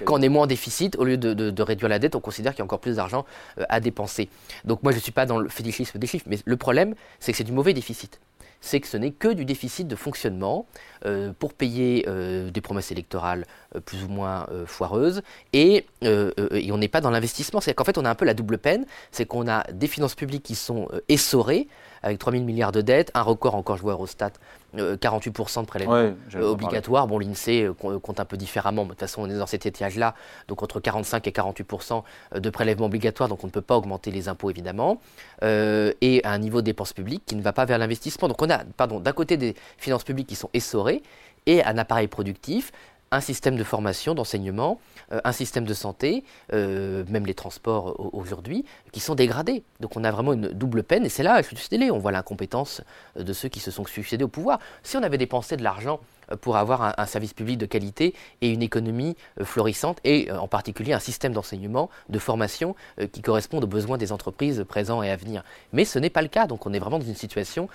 Quand 0.04 0.18
on 0.18 0.22
est 0.22 0.28
moins 0.28 0.44
en 0.44 0.46
déficit, 0.46 0.96
au 0.96 1.04
lieu 1.04 1.16
de, 1.16 1.62
réduire 1.62 1.88
la 1.88 1.98
dette, 1.98 2.14
on 2.14 2.20
considère 2.20 2.52
qu'il 2.52 2.60
y 2.60 2.62
a 2.62 2.64
encore 2.64 2.80
plus 2.80 2.96
d'argent 2.96 3.24
euh, 3.58 3.64
à 3.68 3.80
dépenser. 3.80 4.28
Donc 4.64 4.82
moi, 4.82 4.92
je 4.92 4.96
ne 4.96 5.02
suis 5.02 5.12
pas 5.12 5.26
dans 5.26 5.38
le 5.38 5.48
fétichisme 5.48 5.98
des 5.98 6.06
chiffres, 6.06 6.26
mais 6.28 6.38
le 6.44 6.56
problème, 6.56 6.94
c'est 7.18 7.32
que 7.32 7.38
c'est 7.38 7.44
du 7.44 7.52
mauvais 7.52 7.74
déficit 7.74 8.20
c'est 8.62 8.78
que 8.78 8.86
ce 8.86 8.98
n'est 8.98 9.12
que 9.12 9.28
du 9.28 9.46
déficit 9.46 9.88
de 9.88 9.96
fonctionnement 9.96 10.66
euh, 11.06 11.32
pour 11.38 11.54
payer 11.54 12.04
euh, 12.06 12.50
des 12.50 12.60
promesses 12.60 12.92
électorales 12.92 13.46
plus 13.86 14.04
ou 14.04 14.08
moins 14.08 14.46
foireuses 14.66 15.22
et, 15.54 15.86
et 16.02 16.70
on 16.70 16.76
n'est 16.76 16.88
pas 16.88 17.00
dans 17.00 17.08
l'investissement. 17.08 17.62
C'est 17.62 17.72
qu'en 17.72 17.84
fait 17.84 17.96
on 17.96 18.04
a 18.04 18.10
un 18.10 18.14
peu 18.14 18.26
la 18.26 18.34
double 18.34 18.58
peine, 18.58 18.84
c'est 19.12 19.24
qu'on 19.24 19.48
a 19.48 19.64
des 19.72 19.86
finances 19.86 20.14
publiques 20.14 20.42
qui 20.42 20.56
sont 20.56 20.88
essorées 21.08 21.68
avec 22.02 22.18
3 22.18 22.32
000 22.32 22.44
milliards 22.44 22.72
de 22.72 22.80
dettes, 22.80 23.10
un 23.14 23.22
record 23.22 23.54
encore, 23.54 23.76
je 23.76 23.82
vois 23.82 23.92
Eurostat, 23.92 24.32
48% 24.76 25.58
euh, 25.58 25.62
de 25.62 25.66
prélèvements 25.66 26.12
obligatoires. 26.42 27.06
Bon, 27.06 27.18
l'INSEE 27.18 27.64
euh, 27.64 27.98
compte 27.98 28.20
un 28.20 28.24
peu 28.24 28.36
différemment, 28.36 28.82
mais 28.82 28.90
de 28.90 28.94
toute 28.94 29.00
façon, 29.00 29.22
on 29.22 29.30
est 29.30 29.36
dans 29.36 29.46
cet 29.46 29.66
étiage-là, 29.66 30.14
donc 30.48 30.62
entre 30.62 30.80
45 30.80 31.26
et 31.26 31.30
48% 31.30 32.02
de 32.36 32.50
prélèvements 32.50 32.86
obligatoires, 32.86 33.28
donc 33.28 33.44
on 33.44 33.48
ne 33.48 33.52
peut 33.52 33.60
pas 33.60 33.76
augmenter 33.76 34.10
les 34.10 34.28
impôts 34.28 34.50
évidemment, 34.50 35.00
euh, 35.42 35.92
et 36.00 36.20
un 36.24 36.38
niveau 36.38 36.60
de 36.60 36.66
dépenses 36.66 36.92
publiques 36.92 37.24
qui 37.26 37.36
ne 37.36 37.42
va 37.42 37.52
pas 37.52 37.64
vers 37.64 37.78
l'investissement. 37.78 38.28
Donc 38.28 38.40
on 38.42 38.50
a, 38.50 38.58
pardon, 38.76 39.00
d'un 39.00 39.12
côté 39.12 39.36
des 39.36 39.54
finances 39.78 40.04
publiques 40.04 40.28
qui 40.28 40.36
sont 40.36 40.50
essorées 40.52 41.02
et 41.46 41.64
un 41.64 41.78
appareil 41.78 42.06
productif 42.06 42.72
un 43.12 43.20
système 43.20 43.56
de 43.56 43.64
formation, 43.64 44.14
d'enseignement, 44.14 44.80
euh, 45.12 45.20
un 45.24 45.32
système 45.32 45.64
de 45.64 45.74
santé, 45.74 46.24
euh, 46.52 47.04
même 47.08 47.26
les 47.26 47.34
transports 47.34 48.14
aujourd'hui, 48.14 48.64
qui 48.92 49.00
sont 49.00 49.14
dégradés. 49.14 49.64
Donc 49.80 49.96
on 49.96 50.04
a 50.04 50.10
vraiment 50.10 50.32
une 50.32 50.48
double 50.48 50.82
peine, 50.82 51.04
et 51.04 51.08
c'est 51.08 51.22
là, 51.22 51.42
je 51.42 51.56
suis 51.56 51.90
on 51.90 51.98
voit 51.98 52.12
l'incompétence 52.12 52.82
de 53.16 53.32
ceux 53.32 53.48
qui 53.48 53.60
se 53.60 53.70
sont 53.70 53.84
succédés 53.84 54.24
au 54.24 54.28
pouvoir. 54.28 54.60
Si 54.82 54.96
on 54.96 55.02
avait 55.02 55.18
dépensé 55.18 55.56
de 55.56 55.62
l'argent 55.62 56.00
pour 56.36 56.56
avoir 56.56 56.94
un, 56.98 57.06
service 57.06 57.34
public 57.34 57.58
de 57.58 57.66
qualité 57.66 58.14
et 58.40 58.50
une 58.50 58.62
économie 58.62 59.16
euh, 59.40 59.44
florissante 59.44 59.98
et 60.04 60.30
euh, 60.30 60.38
en 60.38 60.48
particulier 60.48 60.92
un 60.92 61.00
système 61.00 61.32
d'enseignement, 61.32 61.90
de 62.08 62.18
formation 62.18 62.76
euh, 63.00 63.06
qui 63.06 63.20
correspondent 63.20 63.64
aux 63.64 63.68
besoins 63.68 63.98
des 63.98 64.12
entreprises 64.12 64.64
présents 64.68 65.02
et 65.02 65.10
à 65.10 65.16
venir. 65.16 65.42
Mais 65.72 65.84
ce 65.84 65.98
n'est 65.98 66.10
pas 66.10 66.22
le 66.22 66.28
cas, 66.28 66.46
donc 66.46 66.66
on 66.66 66.72
est 66.72 66.78
vraiment 66.78 66.98
dans 66.98 67.06
une 67.06 67.14
situation, 67.14 67.68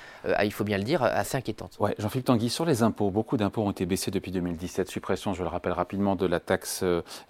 il 0.44 0.52
faut 0.52 0.64
bien 0.64 0.78
le 0.78 0.84
dire, 0.84 1.04
assez 1.04 1.38
inquiétante. 1.38 1.78
Ouais, 1.80 1.96
Jean-Philippe 1.98 2.28
Tanguy, 2.28 2.50
sur 2.50 2.66
les 2.66 2.84
impôts, 2.84 3.10
beaucoup 3.10 3.38
d'impôts 3.38 3.64
ont 3.64 3.72
été 3.72 3.86
baissés 3.86 4.12
depuis 4.12 4.32
2017. 4.32 4.90
Suppression, 4.90 5.34
je 5.34 5.44
le 5.44 5.50
rappelle 5.50 5.74
rapidement, 5.74 6.16
de 6.16 6.26
la 6.26 6.40
taxe 6.40 6.84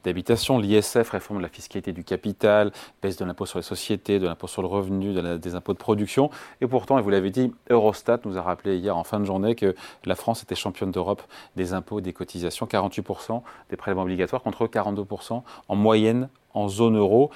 d'habitation, 0.03 0.59
l'ISF, 0.59 1.09
réforme 1.09 1.39
de 1.39 1.43
la 1.43 1.49
fiscalité 1.49 1.93
du 1.93 2.03
capital, 2.03 2.71
baisse 3.01 3.17
de 3.17 3.25
l'impôt 3.25 3.45
sur 3.45 3.59
les 3.59 3.63
sociétés, 3.63 4.19
de 4.19 4.27
l'impôt 4.27 4.47
sur 4.47 4.61
le 4.61 4.67
revenu, 4.67 5.13
des 5.39 5.55
impôts 5.55 5.73
de 5.73 5.77
production. 5.77 6.29
Et 6.61 6.67
pourtant, 6.67 6.97
et 6.99 7.01
vous 7.01 7.09
l'avez 7.09 7.31
dit, 7.31 7.53
Eurostat 7.69 8.19
nous 8.25 8.37
a 8.37 8.41
rappelé 8.41 8.77
hier 8.77 8.95
en 8.95 9.03
fin 9.03 9.19
de 9.19 9.25
journée 9.25 9.55
que 9.55 9.75
la 10.05 10.15
France 10.15 10.43
était 10.43 10.55
championne 10.55 10.91
d'Europe 10.91 11.14
des 11.55 11.73
impôts, 11.73 12.01
des 12.01 12.13
cotisations, 12.13 12.65
48% 12.65 13.41
des 13.69 13.75
prélèvements 13.75 14.03
obligatoires 14.03 14.43
contre 14.43 14.67
42% 14.67 15.41
en 15.67 15.75
moyenne 15.75 16.29
en 16.53 16.67
zone 16.67 16.97
euro. 16.97 17.31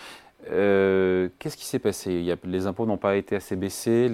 Euh, 0.52 1.28
qu'est-ce 1.38 1.58
qui 1.58 1.66
s'est 1.66 1.80
passé? 1.80 2.36
Les 2.46 2.66
impôts 2.66 2.86
n'ont 2.86 2.98
pas 2.98 3.18
été 3.18 3.36
assez 3.36 3.56
baissés, 3.56 4.10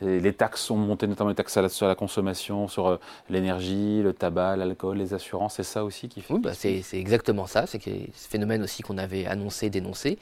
les, 0.00 0.32
taxes 0.34 0.62
sont 0.62 0.76
montées, 0.76 1.06
notamment 1.06 1.30
les 1.30 1.36
taxes 1.36 1.58
sur 1.68 1.86
la 1.86 1.94
consommation, 1.94 2.68
sur 2.68 2.86
euh, 2.88 2.96
l'énergie, 3.30 4.02
le 4.02 4.12
tabac, 4.12 4.56
l'alcool, 4.56 4.98
les 4.98 5.14
assurances, 5.14 5.54
c'est 5.54 5.62
ça 5.62 5.84
aussi 5.84 6.08
qui 6.08 6.20
fait 6.20 6.34
Oui, 6.34 6.40
bah, 6.40 6.52
c'est 6.54 6.82
exactement 6.92 7.46
ça, 7.46 7.66
c'est 7.66 7.80
ce 7.82 8.28
phénomène 8.28 8.62
aussi 8.62 8.82
qu'on 8.82 8.98
avait 8.98 9.26
annoncé, 9.26 9.70
dénoncé, 9.70 10.18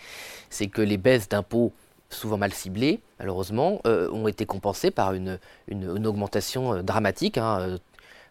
c'est 0.48 0.68
que 0.68 0.80
les 0.80 0.96
baisses 0.96 1.28
d'impôts 1.28 1.72
souvent 2.08 2.38
mal 2.38 2.52
ciblées, 2.54 3.00
malheureusement, 3.18 3.80
euh, 3.86 4.08
ont 4.12 4.28
été 4.28 4.46
compensées 4.46 4.90
par 4.90 5.12
une, 5.12 5.38
augmentation 6.06 6.82
dramatique, 6.82 7.36
hein, 7.36 7.78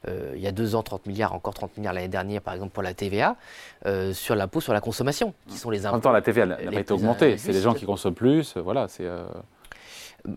euh, 0.08 0.34
il 0.36 0.42
y 0.42 0.48
a 0.48 0.52
deux 0.52 0.76
ans 0.76 0.84
30 0.84 1.06
milliards, 1.06 1.34
encore 1.34 1.54
30 1.54 1.78
milliards 1.78 1.94
l'année 1.94 2.08
dernière, 2.08 2.42
par 2.42 2.54
exemple 2.54 2.72
pour 2.72 2.84
la 2.84 2.94
TVA, 2.94 3.36
euh, 3.86 4.14
sur 4.14 4.36
l'impôt 4.36 4.62
sur 4.62 4.74
la 4.74 4.82
consommation, 4.82 5.34
qui 5.48 5.58
sont 5.58 5.70
les 5.70 5.86
impôts. 5.86 5.94
En 5.94 5.98
même 5.98 6.02
temps, 6.02 6.12
la 6.12 6.22
TVA 6.22 6.46
n'a 6.46 6.56
pas 6.56 6.80
été 6.80 6.94
augmentée. 6.94 7.38
C'est 7.38 7.52
les 7.52 7.62
gens 7.62 7.74
qui 7.74 7.86
consomment 7.86 8.16
plus. 8.16 8.58
Voilà, 8.58 8.88
c'est. 8.88 9.06
Euh, 9.06 9.26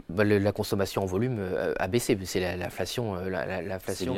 bah, 0.09 0.25
la 0.25 0.53
consommation 0.53 1.03
en 1.03 1.07
volume 1.07 1.39
euh, 1.41 1.75
a 1.79 1.89
baissé. 1.89 2.17
C'est 2.25 2.57
l'inflation, 2.57 3.15
l'inflation, 3.15 4.15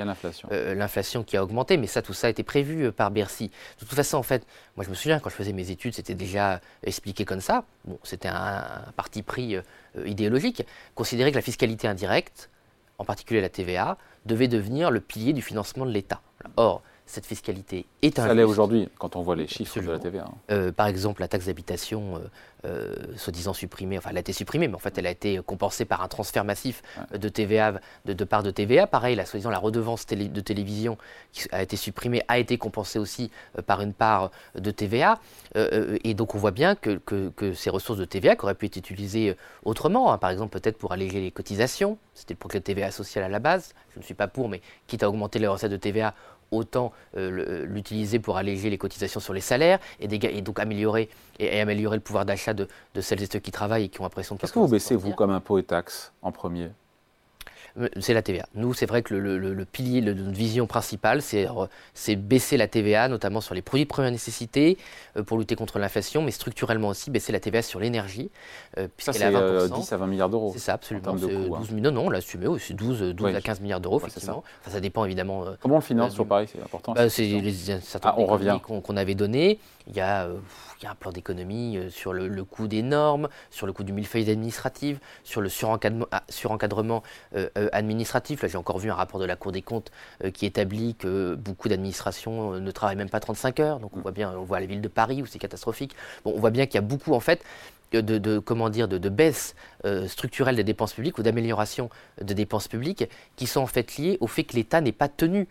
l'inflation 0.51 1.23
qui 1.23 1.37
a 1.37 1.43
augmenté. 1.43 1.77
Mais 1.77 1.87
ça, 1.87 2.03
tout 2.03 2.13
ça 2.13 2.27
a 2.27 2.31
été 2.31 2.43
prévu 2.43 2.93
par 2.93 3.11
Bercy. 3.11 3.49
De 3.81 3.87
toute 3.87 3.95
façon, 3.97 4.19
en 4.19 4.23
fait, 4.23 4.47
moi 4.77 4.85
je 4.85 4.91
me 4.91 4.95
souviens 4.95 5.19
quand 5.19 5.31
je 5.31 5.35
faisais 5.35 5.53
mes 5.53 5.71
études, 5.71 5.95
c'était 5.95 6.15
déjà 6.15 6.61
expliqué 6.83 7.25
comme 7.25 7.41
ça. 7.41 7.65
Bon, 7.85 7.99
c'était 8.03 8.29
un, 8.29 8.65
parti 8.97 9.23
pris 9.23 9.57
idéologique. 10.05 10.67
Considérer 10.95 11.31
que 11.31 11.37
la 11.37 11.43
fiscalité 11.43 11.89
indirecte, 11.89 12.51
en 12.99 13.05
particulier 13.05 13.41
la 13.41 13.49
TVA, 13.49 13.97
devait 14.27 14.49
devenir 14.49 14.91
le 14.91 15.01
pilier 15.01 15.33
du 15.33 15.43
financement 15.43 15.87
de 15.87 15.91
l'État. 15.91 16.21
Or, 16.57 16.83
cette 17.07 17.27
fiscalité 17.27 17.87
est 18.01 18.19
un. 18.19 18.27
Ça 18.27 18.35
l'est 18.35 18.45
aujourd'hui, 18.45 18.89
quand 18.99 19.17
on 19.17 19.23
voit 19.23 19.37
les 19.37 19.47
chiffres 19.47 19.81
de 19.81 19.91
la 19.91 19.99
TVA. 19.99 20.25
Hein. 20.25 20.35
Euh, 20.51 20.73
par 20.73 20.87
exemple, 20.87 21.21
la 21.21 21.29
taxe 21.29 21.47
d'habitation, 21.47 22.17
euh, 22.17 22.21
euh, 22.65 22.95
soi-disant 23.17 23.53
supprimée, 23.53 23.99
enfin, 23.99 24.11
elle 24.11 24.17
a 24.17 24.21
été 24.21 24.33
supprimée, 24.33 24.69
mais 24.69 24.77
en 24.77 24.79
fait, 24.79 24.97
elle 24.99 25.07
a 25.07 25.11
été 25.11 25.41
compensée 25.45 25.85
par 25.85 26.03
un 26.03 26.09
transfert 26.09 26.45
massif 26.45 26.83
de 27.13 27.29
TVA, 27.29 27.75
de, 28.05 28.13
de, 28.13 28.25
part 28.25 28.43
de 28.43 28.51
TVA. 28.51 28.87
Pareil, 28.87 29.17
la 29.17 29.27
soi-disant 29.27 29.51
la 29.51 29.59
redevance 29.59 30.07
de 30.07 30.41
télévision 30.41 30.97
qui 31.33 31.49
a 31.51 31.63
été 31.63 31.77
supprimée 31.77 32.23
a 32.29 32.39
été 32.39 32.57
compensée 32.57 32.99
aussi 32.99 33.31
par 33.67 33.81
une 33.81 33.93
part 33.93 34.31
de 34.55 34.71
TVA. 34.71 35.19
et 35.55 36.15
donc, 36.15 36.35
on 36.35 36.39
voit 36.39 36.51
bien 36.51 36.75
que, 36.75 36.99
que, 36.99 37.53
ces 37.53 37.71
ressources 37.71 37.99
de 37.99 38.05
TVA 38.05 38.37
qui 38.37 38.45
auraient 38.45 38.55
pu 38.55 38.67
être 38.67 38.77
utilisées 38.77 39.37
autrement, 39.65 40.13
hein, 40.13 40.19
par 40.19 40.31
exemple, 40.31 40.59
peut-être 40.59 40.79
pour 40.79 40.93
alléger 40.93 41.21
les 41.21 41.31
cotisations, 41.31 41.99
c'était 42.15 42.35
le 42.35 42.39
projet 42.39 42.61
de 42.61 42.65
TVA 42.65 42.91
social 42.91 43.25
à 43.25 43.29
la 43.29 43.39
base, 43.39 43.75
je 43.95 43.99
ne 43.99 44.05
suis 44.05 44.15
pas 44.15 44.29
pour, 44.29 44.49
mais 44.49 44.61
quitte 44.87 45.03
à 45.03 45.09
augmenter 45.09 45.39
les 45.39 45.47
recettes 45.47 45.73
de 45.73 45.77
TVA, 45.77 46.15
autant 46.53 46.93
euh, 47.17 47.65
l'utiliser 47.67 48.21
pour 48.21 48.37
alléger 48.37 48.71
les 48.71 48.79
cotisations 48.79 49.19
sur 49.21 49.33
les 49.33 49.41
salaires 49.41 49.81
et, 49.99 50.07
donc 50.43 50.61
améliorer, 50.61 51.09
et, 51.39 51.61
améliorer 51.61 51.97
le 51.97 52.03
pouvoir 52.03 52.25
d'achat 52.25 52.55
de, 52.55 52.69
celles 53.01 53.23
et 53.23 53.29
ceux 53.31 53.41
qui 53.41 53.51
travaillent 53.51 53.85
et 53.85 53.89
qui 53.89 54.01
ont 54.01 54.05
l'impression 54.05 54.37
de... 54.37 54.41
Qu'est-ce 54.41 54.53
que 54.53 54.59
vous 54.59 54.69
baissez, 54.69 54.95
vous, 54.95 55.13
comme 55.13 55.31
impôt 55.31 55.59
et 55.59 55.65
taxes 55.65 56.13
en 56.23 56.31
premier? 56.31 56.65
euh, 56.67 56.82
c'est 58.01 58.15
la 58.15 58.23
TVA. 58.23 58.47
Nous, 58.55 58.75
c'est 58.75 58.87
vrai 58.87 59.03
que 59.03 59.15
le, 59.15 59.65
pilier 59.65 60.01
de 60.01 60.13
notre 60.13 60.37
vision 60.37 60.67
principale, 60.67 61.23
c'est 61.23 62.17
baisser 62.17 62.57
la 62.57 62.69
TVA, 62.69 63.09
notamment 63.09 63.41
sur 63.41 63.55
les 63.55 63.63
produits 63.63 63.85
de 63.85 63.89
première 63.89 64.11
nécessité, 64.11 64.79
euh, 65.17 65.23
pour 65.23 65.39
lutter 65.39 65.57
contre 65.57 65.79
l'inflation, 65.79 66.23
mais 66.23 66.31
structurellement 66.31 66.89
aussi 66.89 67.11
baisser 67.11 67.33
la 67.33 67.41
TVA 67.41 67.63
sur 67.63 67.81
l'énergie. 67.81 68.31
Euh, 68.79 68.89
ça, 68.99 69.13
c'est 69.13 69.29
10 69.29 69.93
à 69.93 69.97
20 69.97 70.07
milliards 70.07 70.29
d'euros. 70.29 70.51
C'est 70.53 70.61
ça, 70.61 70.75
absolument. 70.75 71.15
12 71.15 71.25
hein. 71.25 71.77
non, 71.81 71.93
non, 71.93 72.07
on 72.07 72.11
l'a 72.11 72.19
assumé, 72.19 72.47
c'est 72.59 72.75
12, 72.75 73.15
12 73.15 73.35
à 73.35 73.41
15 73.41 73.61
milliards 73.61 73.81
d'euros, 73.81 74.01
effectivement. 74.01 74.45
Ça. 74.65 74.71
ça. 74.73 74.81
dépend 74.81 75.05
évidemment. 75.05 75.45
Comment 75.61 75.77
on 75.77 75.79
le 75.79 75.85
finance 75.85 76.15
sur 76.15 76.27
Paris 76.27 76.49
C'est 76.53 76.63
important. 76.63 76.93
Bah, 76.93 77.09
c'est 77.09 77.23
les 77.23 77.71
ah, 78.03 78.15
on 78.19 78.27
revient. 78.27 78.59
qu'on 78.63 78.97
avait 78.97 79.15
donné. 79.15 79.59
Il 79.87 79.97
y 79.97 80.01
a 80.01 80.29
il 80.83 80.87
y 80.87 80.89
a 80.89 80.93
un 80.93 80.97
plan 80.97 81.13
d'économie 81.13 81.77
euh, 81.77 81.91
sur 81.91 82.13
le, 82.13 82.45
coût 82.45 82.67
des 82.67 82.83
normes, 82.83 83.29
sur 83.51 83.67
le 83.67 83.73
coût 83.73 83.85
du 83.85 83.93
millefeuille 83.93 84.29
administratif, 84.31 84.99
sur 85.23 85.41
le 85.41 85.49
surencadrement, 85.49 86.07
ah, 86.11 86.25
surencadrement 86.29 87.03
euh, 87.37 87.49
euh, 87.57 87.69
administratif. 87.73 88.43
Là, 88.43 88.49
j'ai 88.49 88.59
encore 88.59 88.79
vu 88.79 88.91
un 88.91 88.95
rapport 88.95 89.21
de 89.21 89.25
la 89.25 89.37
Cour 89.37 89.53
des 89.53 89.63
comptes 89.63 89.91
qui 90.35 90.47
établit 90.47 90.95
que 90.95 91.35
beaucoup 91.35 91.69
d'administrations 91.69 92.53
ne 92.53 92.71
travaillent 92.71 92.97
même 92.97 93.11
pas 93.11 93.21
35 93.21 93.61
heures. 93.61 93.81
Donc 93.81 93.97
on 93.97 94.01
voit 94.01 94.13
bien, 94.13 94.33
on 94.37 94.45
voit 94.45 94.61
la 94.61 94.67
ville 94.67 94.81
de 94.81 94.89
Paris 94.89 95.23
où 95.23 95.27
c'est 95.27 95.39
catastrophique. 95.39 95.95
Bon, 96.25 96.33
on 96.37 96.41
voit 96.41 96.51
bien 96.51 96.67
qu'il 96.67 96.77
y 96.77 96.79
a 96.79 96.83
beaucoup 96.83 97.15
en 97.15 97.21
fait 97.21 97.43
de, 97.93 98.39
comment 98.39 98.71
dire, 98.71 98.89
de, 98.89 99.09
baisse 99.09 99.55
structurelle 100.07 100.57
des 100.57 100.65
dépenses 100.65 100.95
publiques 100.95 101.19
ou 101.19 101.23
d'amélioration 101.23 101.91
des 102.21 102.35
dépenses 102.35 102.69
publiques 102.69 103.09
qui 103.37 103.47
sont 103.47 103.61
en 103.61 103.67
fait 103.67 103.97
liées 103.97 104.19
au 104.21 104.27
fait 104.27 104.45
que 104.45 104.55
l'État 104.55 104.81
n'est 104.81 104.93
pas 104.93 105.09
tenu 105.09 105.49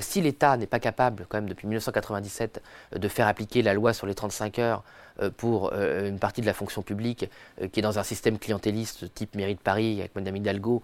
si 0.00 0.20
l'État 0.20 0.56
n'est 0.56 0.66
pas 0.66 0.80
capable, 0.80 1.26
quand 1.28 1.38
même, 1.38 1.48
depuis 1.48 1.66
1997, 1.66 2.62
euh, 2.94 2.98
de 2.98 3.08
faire 3.08 3.26
appliquer 3.26 3.62
la 3.62 3.74
loi 3.74 3.92
sur 3.92 4.06
les 4.06 4.14
35 4.14 4.58
heures 4.58 4.82
euh, 5.20 5.30
pour 5.30 5.72
une 5.74 6.18
partie 6.18 6.40
de 6.40 6.46
la 6.46 6.54
fonction 6.54 6.82
publique 6.82 7.30
qui 7.72 7.80
est 7.80 7.82
dans 7.82 7.98
un 7.98 8.02
système 8.02 8.38
clientéliste 8.38 9.12
type 9.14 9.34
mairie 9.36 9.54
de 9.54 9.60
Paris 9.60 10.00
avec 10.00 10.14
Mme 10.14 10.36
Hidalgo, 10.36 10.82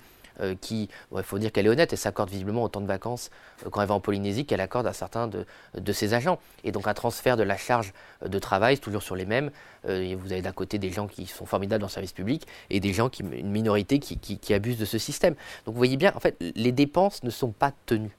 qui, 0.62 0.88
il 1.14 1.22
faut 1.22 1.38
dire 1.38 1.52
qu'elle 1.52 1.66
est 1.66 1.70
honnête, 1.70 1.92
et 1.92 1.96
s'accorde 1.96 2.30
visiblement 2.30 2.62
autant 2.62 2.80
de 2.80 2.86
vacances 2.86 3.30
quand 3.70 3.82
elle 3.82 3.88
va 3.88 3.94
en 3.94 4.00
Polynésie 4.00 4.46
qu'elle 4.46 4.62
accorde 4.62 4.86
à 4.86 4.94
certains 4.94 5.28
de, 5.28 5.92
ses 5.92 6.14
agents. 6.14 6.38
Et 6.64 6.72
donc 6.72 6.88
un 6.88 6.94
transfert 6.94 7.36
de 7.36 7.42
la 7.42 7.58
charge 7.58 7.92
de 8.24 8.38
travail, 8.38 8.78
toujours 8.78 9.02
sur 9.02 9.16
les 9.16 9.26
mêmes. 9.26 9.50
vous 9.84 10.32
avez 10.32 10.40
d'un 10.40 10.52
côté 10.52 10.78
des 10.78 10.90
gens 10.90 11.08
qui 11.08 11.26
sont 11.26 11.44
formidables 11.44 11.82
dans 11.82 11.88
le 11.88 11.92
service 11.92 12.12
public 12.12 12.46
et 12.70 12.80
des 12.80 12.94
gens, 12.94 13.10
une 13.20 13.50
minorité 13.50 13.98
qui, 13.98 14.16
qui 14.16 14.54
abusent 14.54 14.78
de 14.78 14.86
ce 14.86 14.96
système. 14.96 15.34
Donc 15.66 15.74
vous 15.74 15.78
voyez 15.78 15.98
bien, 15.98 16.12
en 16.14 16.20
fait, 16.20 16.36
les 16.40 16.72
dépenses 16.72 17.22
ne 17.22 17.30
sont 17.30 17.50
pas 17.50 17.72
tenues. 17.84 18.16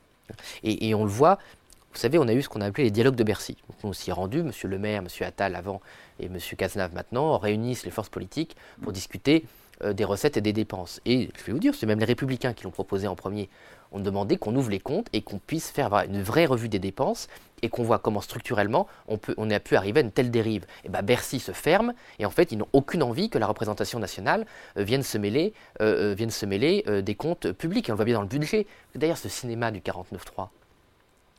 Et, 0.64 0.94
on 0.94 1.04
le 1.04 1.10
voit, 1.10 1.38
vous 1.94 2.00
savez, 2.00 2.18
on 2.18 2.28
a 2.28 2.34
eu 2.34 2.42
ce 2.42 2.50
qu'on 2.50 2.62
a 2.62 2.66
appelé 2.66 2.86
les 2.86 2.92
dialogues 2.92 3.16
de 3.16 3.24
Bercy. 3.24 3.58
on 3.84 3.94
s'y 3.94 4.10
est 4.10 4.14
rendu, 4.14 4.40
M. 4.40 4.52
le 4.64 4.80
maire, 4.80 5.02
M. 5.02 5.08
Attal 5.22 5.56
avant 5.56 5.82
et 6.20 6.26
M. 6.26 6.38
Cazenave 6.58 6.94
maintenant, 6.94 7.38
réunissent 7.38 7.86
les 7.86 7.92
forces 7.92 8.10
politiques 8.10 8.56
pour 8.82 8.92
discuter 8.92 9.46
euh, 9.84 9.94
des 9.94 10.06
recettes 10.06 10.38
et 10.38 10.42
des 10.42 10.54
dépenses. 10.54 11.02
Et 11.06 11.30
je 11.38 11.44
vais 11.44 11.54
vous 11.54 11.60
dire, 11.60 11.74
c'est 11.76 11.86
même 11.86 12.00
les 12.00 12.06
Républicains 12.06 12.54
qui 12.54 12.64
l'ont 12.64 12.72
proposé 12.72 13.08
en 13.08 13.16
premier. 13.16 13.50
On 13.92 14.00
demandait 14.00 14.38
qu'on 14.38 14.56
ouvre 14.56 14.70
les 14.70 14.80
comptes 14.80 15.08
et 15.14 15.22
qu'on 15.22 15.40
puisse 15.40 15.70
faire 15.70 15.94
une 15.94 16.22
vraie 16.22 16.46
revue 16.46 16.70
des 16.70 16.80
dépenses 16.80 17.28
et 17.62 17.70
qu'on 17.70 17.84
voit 17.84 18.00
comment 18.00 18.22
structurellement 18.22 18.88
on, 19.08 19.18
peut, 19.18 19.36
a 19.38 19.60
pu 19.60 19.76
arriver 19.76 20.00
à 20.00 20.04
une 20.04 20.12
telle 20.12 20.32
dérive. 20.32 20.66
Et 20.84 20.90
bien 20.90 21.02
Bercy 21.02 21.40
se 21.40 21.52
ferme 21.52 21.94
et 22.20 22.26
en 22.26 22.30
fait 22.30 22.52
ils 22.52 22.58
n'ont 22.58 22.68
aucune 22.74 23.04
envie 23.04 23.30
que 23.30 23.38
la 23.38 23.48
représentation 23.48 24.00
nationale 24.00 24.46
euh, 24.78 24.84
vienne 24.84 25.04
se 25.04 25.18
mêler, 25.18 25.54
euh, 25.82 26.14
vienne 26.16 26.32
se 26.32 26.46
mêler 26.46 26.84
des 27.04 27.16
comptes 27.16 27.52
publics. 27.52 27.90
Et 27.90 27.92
on 27.92 27.96
le 27.96 27.98
voit 27.98 28.06
bien 28.06 28.16
dans 28.16 28.22
le 28.22 28.28
budget. 28.28 28.66
D'ailleurs 28.96 29.18
ce 29.18 29.30
cinéma 29.30 29.72
du 29.72 29.80
49.3, 29.80 30.48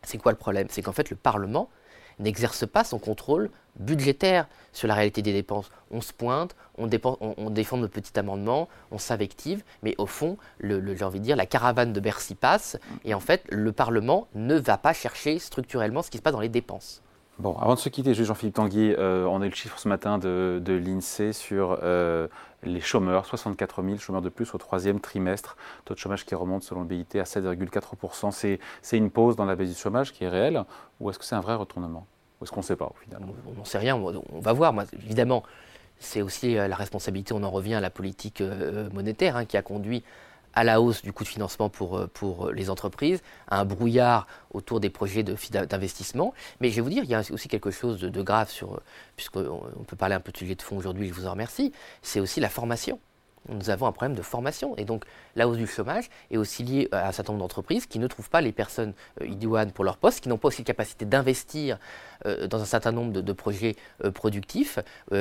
c'est 0.03 0.19
quoi 0.19 0.33
le 0.33 0.39
problème? 0.39 0.67
C'est 0.71 0.83
qu'en 0.83 0.93
fait 0.93 1.11
le 1.11 1.17
Parlement 1.17 1.69
n'exerce 2.19 2.67
pas 2.67 2.85
son 2.85 2.99
contrôle 2.99 3.51
budgétaire 3.77 4.49
sur 4.73 4.89
la 4.89 4.95
réalité 4.95 5.23
des 5.23 5.33
dépenses. 5.33 5.71
On 5.91 6.01
se 6.01 6.13
pointe, 6.13 6.55
on, 6.77 6.87
défend 6.87 7.77
nos 7.77 7.89
petits 7.89 8.19
amendements, 8.19 8.69
on 8.91 8.99
s'invective, 8.99 9.63
mais 9.83 9.95
au 9.99 10.07
fond, 10.07 10.37
j'ai 10.61 11.05
envie 11.05 11.21
de 11.21 11.25
dire, 11.25 11.37
la 11.37 11.47
caravane 11.47 11.93
de 11.93 12.01
Bercy 12.01 12.35
passe, 12.35 12.79
et 13.05 13.15
en 13.15 13.21
fait, 13.21 13.45
le 13.51 13.73
Parlement 13.73 14.29
ne 14.35 14.57
va 14.57 14.79
pas 14.79 14.93
chercher 14.93 15.39
structurellement 15.39 16.03
ce 16.03 16.11
qui 16.11 16.19
se 16.19 16.23
passe 16.23 16.33
dans 16.33 16.41
les 16.41 16.49
dépenses. 16.49 17.03
Bon, 17.39 17.57
avant 17.57 17.75
de 17.75 17.79
se 17.79 17.89
quitter, 17.89 18.13
Jean-Philippe 18.13 18.55
Tanguy, 18.55 18.95
euh, 18.99 19.25
on 19.25 19.41
a 19.41 19.47
eu 19.47 19.49
le 19.49 19.55
chiffre 19.55 19.79
ce 19.79 19.89
matin 19.89 20.19
de, 20.19 20.63
l'INSEE 20.67 21.33
sur 21.33 21.79
euh, 21.83 22.29
les 22.63 22.81
chômeurs, 22.81 23.25
64 23.25 23.83
000 23.83 23.97
chômeurs 23.97 24.21
de 24.21 24.29
plus 24.29 24.55
au 24.55 24.59
troisième 24.59 25.01
trimestre, 25.01 25.57
taux 25.85 25.95
de 25.95 25.99
chômage 25.99 26.27
qui 26.27 26.35
remonte 26.35 26.63
selon 26.63 26.83
le 26.83 26.87
BIT 26.87 27.19
à 27.19 27.23
7,4%. 27.23 28.59
C'est 28.83 28.97
une 28.97 29.11
pause 29.11 29.35
dans 29.35 29.47
la 29.47 29.57
baisse 29.57 29.71
du 29.71 29.75
chômage 29.75 30.13
qui 30.13 30.25
est 30.25 30.29
réelle 30.29 30.65
ou 31.01 31.09
est-ce 31.09 31.19
que 31.19 31.25
c'est 31.25 31.35
un 31.35 31.41
vrai 31.41 31.55
retournement? 31.55 32.07
Ou 32.41 32.45
est-ce 32.45 32.53
qu'on 32.53 32.61
ne 32.61 32.67
sait 32.67 32.77
pas 32.77 32.85
au 32.85 32.95
On 33.47 33.55
n'en 33.55 33.65
sait 33.65 33.79
rien, 33.79 33.97
on 33.97 34.41
va 34.41 34.53
voir. 34.53 34.75
évidemment, 34.93 35.43
c'est 35.99 36.21
aussi 36.21 36.59
euh, 36.59 36.69
la 36.69 36.77
responsabilité, 36.77 37.33
on 37.33 37.43
en 37.43 37.51
revient 37.51 37.75
à 37.75 37.81
la 37.81 37.91
politique 37.91 38.43
monétaire 38.93 39.37
hein, 39.37 39.47
qui 39.47 39.57
a 39.57 39.63
conduit 39.63 40.05
à 40.55 40.65
la 40.65 40.81
hausse 40.81 41.03
du 41.03 41.13
coût 41.13 41.25
de 41.25 41.29
financement 41.29 41.69
pour, 41.69 41.99
euh, 41.99 42.07
pour 42.13 42.51
les 42.51 42.71
entreprises, 42.71 43.23
à 43.49 43.61
un 43.61 43.65
brouillard 43.65 44.27
autour 44.53 44.81
des 44.81 44.91
projets 44.91 45.23
d'investissement. 45.23 46.35
Mais 46.61 46.71
je 46.71 46.77
vais 46.77 46.81
vous 46.83 46.91
dire, 46.91 47.05
il 47.05 47.11
y 47.11 47.15
a 47.15 47.23
aussi 47.31 47.49
quelque 47.49 47.71
chose 47.71 48.01
de, 48.01 48.23
grave, 48.23 48.51
sur, 48.51 48.81
puisqu'on 49.17 49.85
peut 49.87 49.97
parler 49.97 50.15
un 50.15 50.21
peu 50.21 50.33
de 50.33 50.37
sujet 50.37 50.55
de 50.55 50.63
fond 50.63 50.77
aujourd'hui, 50.77 51.09
je 51.09 51.15
vous 51.15 51.27
en 51.27 51.33
remercie, 51.33 51.73
c'est 52.03 52.21
aussi 52.21 52.41
la 52.41 52.49
formation 52.49 53.01
nous 53.49 53.71
avons 53.71 53.87
un 53.87 53.93
problème 53.93 54.17
de 54.17 54.23
formation. 54.23 54.77
Et 54.77 54.85
donc, 54.85 55.05
la 55.37 55.49
hausse 55.49 55.57
du 55.57 55.67
chômage 55.67 56.09
est 56.31 56.37
aussi 56.37 56.63
liée 56.63 56.89
à 56.93 57.09
un 57.09 57.13
certain 57.13 57.33
nombre 57.33 57.45
d'entreprises 57.45 57.87
qui 57.87 57.99
ne 57.99 58.07
trouvent 58.07 58.31
pas 58.31 58.41
les 58.41 58.53
personnes 58.53 58.95
euh, 59.21 59.27
idoines 59.27 59.73
pour 59.73 59.85
leur 59.85 59.97
poste, 59.97 60.21
qui 60.21 60.29
n'ont 60.29 60.39
pas 60.39 60.49
aussi 60.49 60.63
la 60.63 60.67
capacité 60.67 61.05
d'investir 61.05 61.79
euh, 62.27 62.47
dans 62.47 62.61
un 62.61 62.65
certain 62.67 62.93
nombre 62.93 63.13
de, 63.13 63.33
projets 63.33 63.77
euh, 64.05 64.11
productifs 64.11 64.79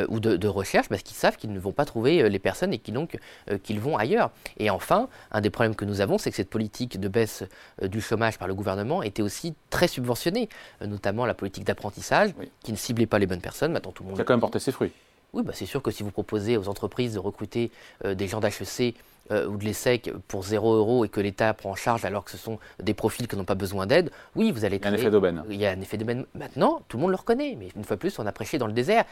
ou 0.10 0.19
de, 0.19 0.47
recherche, 0.47 0.89
parce 0.89 1.01
qu'ils 1.01 1.15
savent 1.15 1.38
qu'ils 1.38 1.53
ne 1.53 1.60
vont 1.60 1.71
pas 1.71 1.86
trouver 1.86 2.29
les 2.29 2.39
personnes 2.39 2.73
et 2.73 2.77
qu'ils 2.77 2.93
donc 2.93 3.17
qu'ils 3.63 3.79
vont 3.79 3.97
ailleurs. 3.97 4.31
Et 4.57 4.69
enfin, 4.69 5.07
un 5.31 5.41
des 5.41 5.49
problèmes 5.49 5.75
que 5.75 5.86
nous 5.86 6.01
avons, 6.01 6.17
c'est 6.17 6.29
que 6.29 6.36
cette 6.36 6.49
politique 6.49 6.99
de 6.99 7.07
baisse 7.07 7.43
du 7.81 8.01
chômage 8.01 8.38
par 8.38 8.47
le 8.47 8.53
gouvernement 8.53 9.01
était 9.01 9.21
aussi 9.21 9.55
très 9.69 9.88
subventionnée, 9.88 10.49
notamment 10.86 11.25
la 11.25 11.34
politique 11.34 11.63
d'apprentissage, 11.63 12.31
qui 12.63 12.71
ne 12.71 12.77
ciblait 12.77 13.05
pas 13.05 13.19
les 13.19 13.27
bonnes 13.27 13.41
personnes. 13.41 13.71
Maintenant, 13.71 13.91
tout 13.91 14.03
le 14.03 14.10
monde. 14.10 14.17
Qui 14.17 14.21
a 14.21 14.25
quand 14.25 14.34
même 14.34 14.41
porté 14.41 14.60
ses 14.60 14.71
fruits. 14.71 14.91
Oui, 15.34 15.44
bah 15.44 15.54
c'est 15.56 15.65
sûr 15.65 15.82
que 15.82 15.91
si 15.91 16.04
vous 16.04 16.12
proposez 16.12 16.58
aux 16.58 16.67
entreprises 16.67 17.13
de 17.13 17.20
recruter 17.20 17.72
euh, 18.04 18.15
des 18.15 18.28
gens 18.28 18.41
d'HEC 18.41 18.96
euh, 19.32 19.48
ou 19.48 19.56
de 19.56 19.63
l'ESSEC 19.63 20.12
pour 20.28 20.44
0 20.44 20.76
euros 20.76 21.06
et 21.06 21.10
que 21.10 21.22
l'État 21.22 21.54
prend 21.54 21.72
en 21.72 21.76
charge 21.76 22.04
alors 22.04 22.26
que 22.26 22.32
ce 22.32 22.38
sont 22.38 22.60
des 22.84 22.94
profils 22.94 23.28
qui 23.28 23.38
n'ont 23.38 23.46
pas 23.46 23.56
besoin 23.56 23.86
d'aide, 23.86 24.12
oui, 24.36 24.52
vous 24.52 24.65
allez 24.65 24.78
Il 24.78 24.84
y 24.84 24.88
a 24.88 24.89
un 24.89 24.94
effet 24.94 25.12
d'aubaine. 25.12 25.44
Il 25.50 25.56
y 25.56 25.65
a 25.65 25.72
un 25.72 25.80
effet 25.80 25.98
d'aubaine. 25.98 26.26
Maintenant, 26.36 26.82
tout 26.89 26.98
le 26.98 27.02
monde 27.02 27.12
le 27.12 27.17
reconnaît, 27.17 27.56
mais 27.58 27.70
une 27.76 27.86
fois 27.86 27.98
plus, 27.98 28.20
on 28.20 28.26
a 28.26 28.32
prêché 28.34 28.58
dans 28.58 28.67
le 28.67 28.74
désert. 28.74 29.06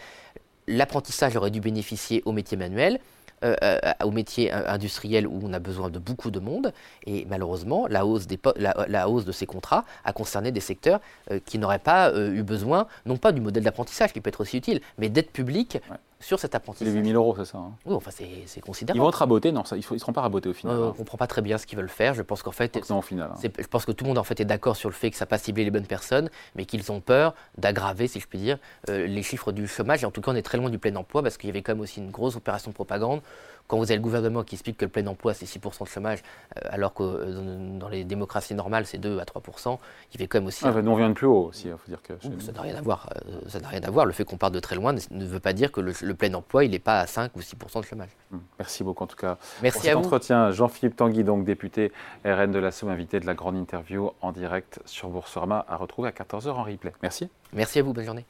L'apprentissage 0.67 1.35
aurait 1.37 1.51
dû 1.51 1.61
bénéficier 1.61 2.21
aux 2.25 2.33
métiers 2.33 2.57
manuels, 2.57 2.99
euh, 3.45 3.55
euh, 3.63 3.79
au 4.03 4.11
métier 4.11 4.51
industriel 4.51 5.25
où 5.25 5.39
on 5.41 5.53
a 5.53 5.59
besoin 5.59 5.89
de 5.89 5.97
beaucoup 5.97 6.29
de 6.29 6.39
monde. 6.39 6.73
Et 7.05 7.25
malheureusement, 7.29 7.87
la 7.87 8.05
hausse, 8.05 8.27
des 8.27 8.37
la, 8.57 9.09
hausse 9.09 9.23
de 9.23 9.31
ces 9.31 9.45
contrats 9.45 9.85
a 10.03 10.11
concerné 10.11 10.51
des 10.51 10.59
secteurs 10.59 10.99
euh, 11.31 11.39
qui 11.45 11.57
n'auraient 11.57 11.79
pas 11.79 12.11
eu 12.13 12.43
besoin, 12.43 12.87
non 13.05 13.15
pas 13.15 13.31
du 13.31 13.39
modèle 13.39 13.63
d'apprentissage 13.63 14.11
qui 14.11 14.19
peut 14.19 14.27
être 14.27 14.41
aussi 14.41 14.57
utile, 14.57 14.81
mais 14.97 15.07
d'aide 15.07 15.29
publique 15.29 15.77
sur 16.19 16.39
cet 16.39 16.55
apprentissage. 16.55 16.93
Les 16.93 16.99
8 16.99 17.11
000 17.11 17.17
euros, 17.17 17.35
c'est 17.37 17.45
ça 17.45 17.57
hein. 17.57 17.71
Oui, 17.85 17.95
enfin, 17.95 18.11
c'est 18.11 18.61
considérable. 18.61 18.97
Ils 18.97 19.01
vont 19.01 19.09
être 19.09 19.15
rabotés 19.15 19.51
Non, 19.51 19.63
ça, 19.63 19.77
ils 19.77 19.85
ne 19.91 19.97
seront 19.97 20.13
pas 20.13 20.21
rabotés 20.21 20.49
au 20.49 20.53
final. 20.53 20.77
on 20.77 20.87
ne 20.87 20.91
comprend 20.91 21.17
pas 21.17 21.27
très 21.27 21.41
bien 21.41 21.57
ce 21.57 21.65
qu'ils 21.65 21.77
veulent 21.77 21.89
faire. 21.89 22.13
Je 22.13 22.21
pense 22.21 22.43
qu'en 22.43 22.51
fait. 22.51 22.79
Au 22.89 23.01
final. 23.01 23.31
Hein. 23.33 23.49
Je 23.57 23.67
pense 23.67 23.85
que 23.85 23.91
tout 23.91 24.03
le 24.03 24.09
monde 24.09 24.17
en 24.17 24.23
fait 24.23 24.39
est 24.39 24.45
d'accord 24.45 24.75
sur 24.75 24.89
le 24.89 24.95
fait 24.95 25.11
que 25.11 25.17
ça 25.17 25.23
n'a 25.23 25.29
pas 25.29 25.37
ciblé 25.37 25.63
les 25.63 25.71
bonnes 25.71 25.85
personnes, 25.85 26.29
mais 26.55 26.65
qu'ils 26.65 26.91
ont 26.91 26.99
peur 26.99 27.33
d'aggraver, 27.57 28.07
si 28.07 28.19
je 28.19 28.27
puis 28.27 28.39
dire, 28.39 28.57
les 28.87 29.23
chiffres 29.23 29.51
du 29.51 29.67
chômage. 29.67 30.03
Et 30.03 30.05
en 30.05 30.11
tout 30.11 30.21
cas, 30.21 30.31
on 30.31 30.35
est 30.35 30.41
très 30.41 30.57
loin 30.57 30.69
du 30.69 30.79
plein 30.79 30.95
emploi 30.95 31.23
parce 31.23 31.37
qu'il 31.37 31.47
y 31.47 31.51
avait 31.51 31.61
quand 31.61 31.73
même 31.73 31.81
aussi 31.81 31.99
une 31.99 32.11
grosse 32.11 32.35
opération 32.35 32.71
de 32.71 32.75
propagande 32.75 33.21
quand 33.69 33.77
vous 33.77 33.83
avez 33.83 33.97
le 33.97 34.01
gouvernement 34.01 34.43
qui 34.43 34.55
explique 34.55 34.77
que 34.77 34.85
le 34.85 34.89
plein 34.89 35.05
emploi 35.05 35.35
c'est 35.35 35.45
6% 35.45 35.83
de 35.83 35.87
chômage, 35.87 36.23
alors 36.63 36.93
que 36.93 37.77
dans 37.77 37.87
les 37.87 38.03
démocraties 38.03 38.55
normales 38.55 38.87
c'est 38.87 38.97
2 38.97 39.19
à 39.19 39.23
3%, 39.23 39.77
il 40.11 40.17
fait 40.17 40.27
quand 40.27 40.39
même 40.39 40.47
aussi. 40.47 40.65
Ah, 40.65 40.81
nous 40.81 40.91
on 40.91 40.95
vient 40.95 41.09
de 41.09 41.13
plus 41.13 41.27
haut 41.27 41.45
aussi, 41.49 41.67
il 41.67 41.77
faut 41.77 41.87
dire 41.87 42.01
que. 42.01 42.13
ça 42.39 42.51
n'a 42.51 42.61
rien 42.61 42.75
à 42.75 42.81
voir. 42.81 43.13
ça 43.47 43.59
n'a 43.59 43.67
rien 43.67 43.83
à 43.83 43.91
voir. 43.91 44.07
Le 44.07 44.11
fait 44.11 44.25
qu'on 44.25 44.37
parte 44.37 44.55
de 44.55 44.59
très 44.59 44.75
loin 44.75 44.93
ne 45.11 45.25
veut 45.25 45.39
pas 45.39 45.53
dire 45.53 45.71
que 45.71 45.81
le, 45.81 46.08
plein 46.13 46.33
emploi 46.33 46.65
il 46.65 46.71
n'est 46.71 46.79
pas 46.79 46.99
à 46.99 47.07
5 47.07 47.35
ou 47.35 47.39
6% 47.39 47.81
de 47.81 47.85
chômage. 47.85 48.09
Hum, 48.33 48.41
merci 48.57 48.83
beaucoup 48.83 49.03
en 49.03 49.07
tout 49.07 49.15
cas. 49.15 49.37
Merci 49.61 49.79
pour 49.79 49.87
à 49.87 49.89
cet 49.89 49.95
entretien. 49.97 50.51
Jean-Philippe 50.51 50.95
Tanguy, 50.95 51.23
donc 51.23 51.43
député 51.43 51.91
RN 52.25 52.51
de 52.51 52.59
la 52.59 52.71
Somme, 52.71 52.89
invité 52.89 53.19
de 53.19 53.25
la 53.25 53.33
grande 53.33 53.55
interview 53.55 54.11
en 54.21 54.31
direct 54.31 54.79
sur 54.85 55.09
Boursorama, 55.09 55.65
à 55.67 55.75
retrouver 55.75 56.09
à 56.09 56.11
14h 56.11 56.49
en 56.49 56.63
replay. 56.63 56.93
Merci. 57.01 57.29
Merci 57.53 57.79
à 57.79 57.83
vous, 57.83 57.93
bonne 57.93 58.05
journée. 58.05 58.25